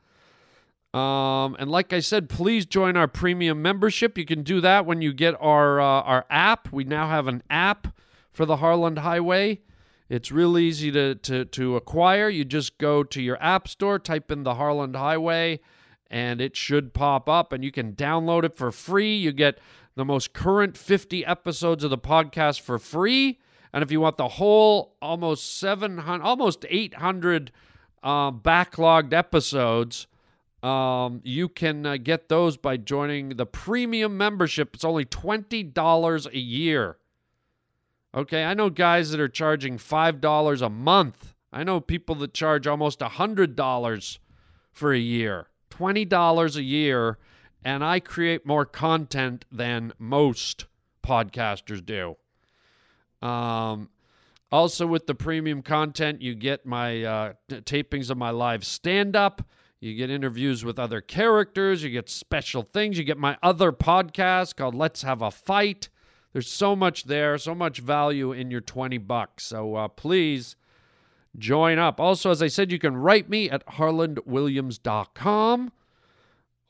Um, 0.93 1.55
and 1.57 1.71
like 1.71 1.93
I 1.93 2.01
said, 2.01 2.27
please 2.27 2.65
join 2.65 2.97
our 2.97 3.07
premium 3.07 3.61
membership. 3.61 4.17
You 4.17 4.25
can 4.25 4.43
do 4.43 4.59
that 4.61 4.85
when 4.85 5.01
you 5.01 5.13
get 5.13 5.35
our 5.39 5.79
uh, 5.79 5.85
our 5.85 6.25
app. 6.29 6.71
We 6.71 6.83
now 6.83 7.07
have 7.07 7.27
an 7.27 7.43
app 7.49 7.87
for 8.31 8.45
the 8.45 8.57
Harland 8.57 8.99
Highway. 8.99 9.61
It's 10.09 10.29
real 10.29 10.57
easy 10.57 10.91
to, 10.91 11.15
to, 11.15 11.45
to 11.45 11.77
acquire. 11.77 12.27
You 12.27 12.43
just 12.43 12.77
go 12.77 13.01
to 13.01 13.21
your 13.21 13.41
app 13.41 13.69
store, 13.69 13.97
type 13.97 14.29
in 14.29 14.43
the 14.43 14.55
Harland 14.55 14.93
Highway, 14.93 15.61
and 16.09 16.41
it 16.41 16.57
should 16.57 16.93
pop 16.93 17.29
up, 17.29 17.53
and 17.53 17.63
you 17.63 17.71
can 17.71 17.93
download 17.93 18.43
it 18.43 18.57
for 18.57 18.73
free. 18.73 19.15
You 19.15 19.31
get 19.31 19.57
the 19.95 20.03
most 20.03 20.33
current 20.33 20.75
50 20.75 21.25
episodes 21.25 21.85
of 21.85 21.91
the 21.91 21.97
podcast 21.97 22.59
for 22.59 22.77
free. 22.77 23.39
And 23.71 23.83
if 23.83 23.89
you 23.89 24.01
want 24.01 24.17
the 24.17 24.27
whole 24.27 24.97
almost 25.01 25.57
700, 25.57 26.21
almost 26.21 26.65
800 26.67 27.53
uh, 28.03 28.31
backlogged 28.31 29.13
episodes, 29.13 30.07
um, 30.63 31.21
you 31.23 31.49
can 31.49 31.85
uh, 31.85 31.97
get 31.97 32.29
those 32.29 32.57
by 32.57 32.77
joining 32.77 33.29
the 33.29 33.45
premium 33.45 34.17
membership. 34.17 34.75
It's 34.75 34.83
only 34.83 35.05
$20 35.05 36.33
a 36.33 36.37
year. 36.37 36.97
Okay, 38.13 38.43
I 38.43 38.53
know 38.53 38.69
guys 38.69 39.11
that 39.11 39.19
are 39.19 39.29
charging 39.29 39.77
$5 39.77 40.61
a 40.61 40.69
month. 40.69 41.33
I 41.53 41.63
know 41.63 41.79
people 41.79 42.15
that 42.15 42.33
charge 42.33 42.67
almost 42.67 42.99
$100 42.99 44.19
for 44.71 44.93
a 44.93 44.99
year, 44.99 45.47
$20 45.69 46.55
a 46.55 46.63
year, 46.63 47.17
and 47.63 47.83
I 47.83 47.99
create 47.99 48.45
more 48.45 48.65
content 48.65 49.45
than 49.51 49.93
most 49.97 50.65
podcasters 51.03 51.85
do. 51.85 52.17
Um, 53.25 53.89
also, 54.51 54.85
with 54.85 55.07
the 55.07 55.15
premium 55.15 55.61
content, 55.61 56.21
you 56.21 56.35
get 56.35 56.65
my 56.65 57.03
uh, 57.03 57.33
t- 57.47 57.61
tapings 57.61 58.09
of 58.09 58.17
my 58.17 58.31
live 58.31 58.65
stand 58.65 59.15
up. 59.15 59.41
You 59.81 59.95
get 59.95 60.11
interviews 60.11 60.63
with 60.63 60.77
other 60.77 61.01
characters. 61.01 61.81
You 61.81 61.89
get 61.89 62.07
special 62.07 62.61
things. 62.61 62.99
You 62.99 63.03
get 63.03 63.17
my 63.17 63.35
other 63.41 63.71
podcast 63.71 64.55
called 64.55 64.75
Let's 64.75 65.01
Have 65.01 65.23
a 65.23 65.31
Fight. 65.31 65.89
There's 66.33 66.47
so 66.47 66.75
much 66.75 67.05
there, 67.05 67.35
so 67.39 67.55
much 67.55 67.79
value 67.79 68.31
in 68.31 68.51
your 68.51 68.61
20 68.61 68.99
bucks. 68.99 69.43
So 69.43 69.75
uh, 69.75 69.87
please 69.87 70.55
join 71.35 71.79
up. 71.79 71.99
Also, 71.99 72.29
as 72.29 72.43
I 72.43 72.47
said, 72.47 72.71
you 72.71 72.77
can 72.77 72.95
write 72.95 73.27
me 73.27 73.49
at 73.49 73.65
harlandwilliams.com 73.65 75.71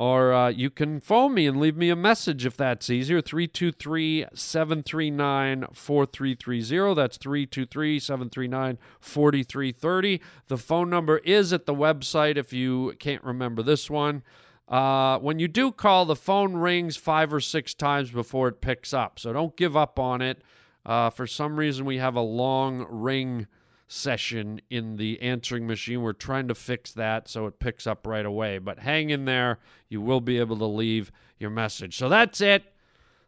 or 0.02 0.34
uh, 0.34 0.48
you 0.48 0.72
can 0.72 1.00
phone 1.00 1.32
me 1.36 1.46
and 1.46 1.60
leave 1.60 1.78
me 1.78 1.92
a 1.92 1.96
message 1.96 2.44
if 2.44 2.58
that's 2.58 2.90
easier. 2.90 3.22
323 3.22 4.26
739 4.34 5.68
4330. 5.72 6.96
That's 6.96 7.18
323 7.18 8.00
739 8.00 8.80
4330. 9.00 10.22
The 10.48 10.58
phone 10.58 10.90
number 10.90 11.20
is 11.20 11.54
at 11.54 11.68
the 11.68 11.76
website 11.76 12.38
if 12.38 12.52
you 12.52 12.96
can't 12.98 13.24
remember 13.24 13.62
this 13.62 13.92
one. 13.92 14.24
Uh, 14.68 15.20
when 15.20 15.38
you 15.38 15.48
do 15.48 15.72
call, 15.72 16.06
the 16.06 16.16
phone 16.16 16.54
rings 16.54 16.98
five 16.98 17.32
or 17.32 17.40
six 17.40 17.76
times 17.76 18.10
before 18.10 18.48
it 18.48 18.60
picks 18.60 18.96
up. 18.96 19.20
So 19.20 19.32
don't 19.32 19.56
give 19.56 19.78
up 19.78 20.00
on 20.00 20.24
it. 20.24 20.42
Uh, 20.84 21.12
for 21.12 21.28
some 21.28 21.58
reason, 21.58 21.86
we 21.86 22.00
have 22.00 22.16
a 22.16 22.22
long 22.22 22.88
ring 22.90 23.46
session 23.92 24.62
in 24.70 24.96
the 24.96 25.22
answering 25.22 25.68
machine. 25.68 26.02
We're 26.02 26.14
trying 26.14 26.48
to 26.48 26.56
fix 26.56 26.94
that 26.94 27.28
so 27.28 27.46
it 27.48 27.60
picks 27.60 27.86
up 27.86 28.08
right 28.08 28.26
away. 28.26 28.58
But 28.58 28.80
hang 28.80 29.10
in 29.10 29.26
there. 29.26 29.60
You 29.90 30.00
will 30.02 30.22
be 30.22 30.40
able 30.40 30.58
to 30.60 30.66
leave 30.66 31.12
your 31.38 31.50
message. 31.50 31.98
So 31.98 32.08
that's 32.08 32.40
it. 32.40 32.64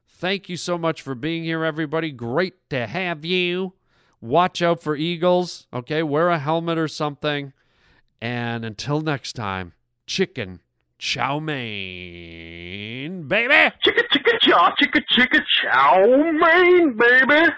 Thank 0.08 0.48
you 0.48 0.56
so 0.56 0.78
much 0.78 1.02
for 1.02 1.16
being 1.16 1.44
here, 1.44 1.66
everybody. 1.66 2.12
Great 2.12 2.70
to 2.70 2.88
have 2.88 3.26
you. 3.26 3.74
Watch 4.22 4.62
out 4.62 4.82
for 4.82 4.96
eagles. 4.96 5.68
Okay, 5.74 6.02
wear 6.02 6.30
a 6.30 6.40
helmet 6.40 6.78
or 6.78 6.88
something. 6.88 7.52
And 8.22 8.64
until 8.64 9.02
next 9.02 9.34
time, 9.34 9.74
chicken 10.08 10.62
chow 10.98 11.40
mein, 11.40 13.24
baby. 13.28 13.54
Chicka 13.86 14.08
chicka 14.14 14.40
chow, 14.40 14.74
chicka 14.80 15.02
chicka 15.12 15.44
chow 15.62 16.06
mein, 16.32 16.96
baby. 16.96 17.52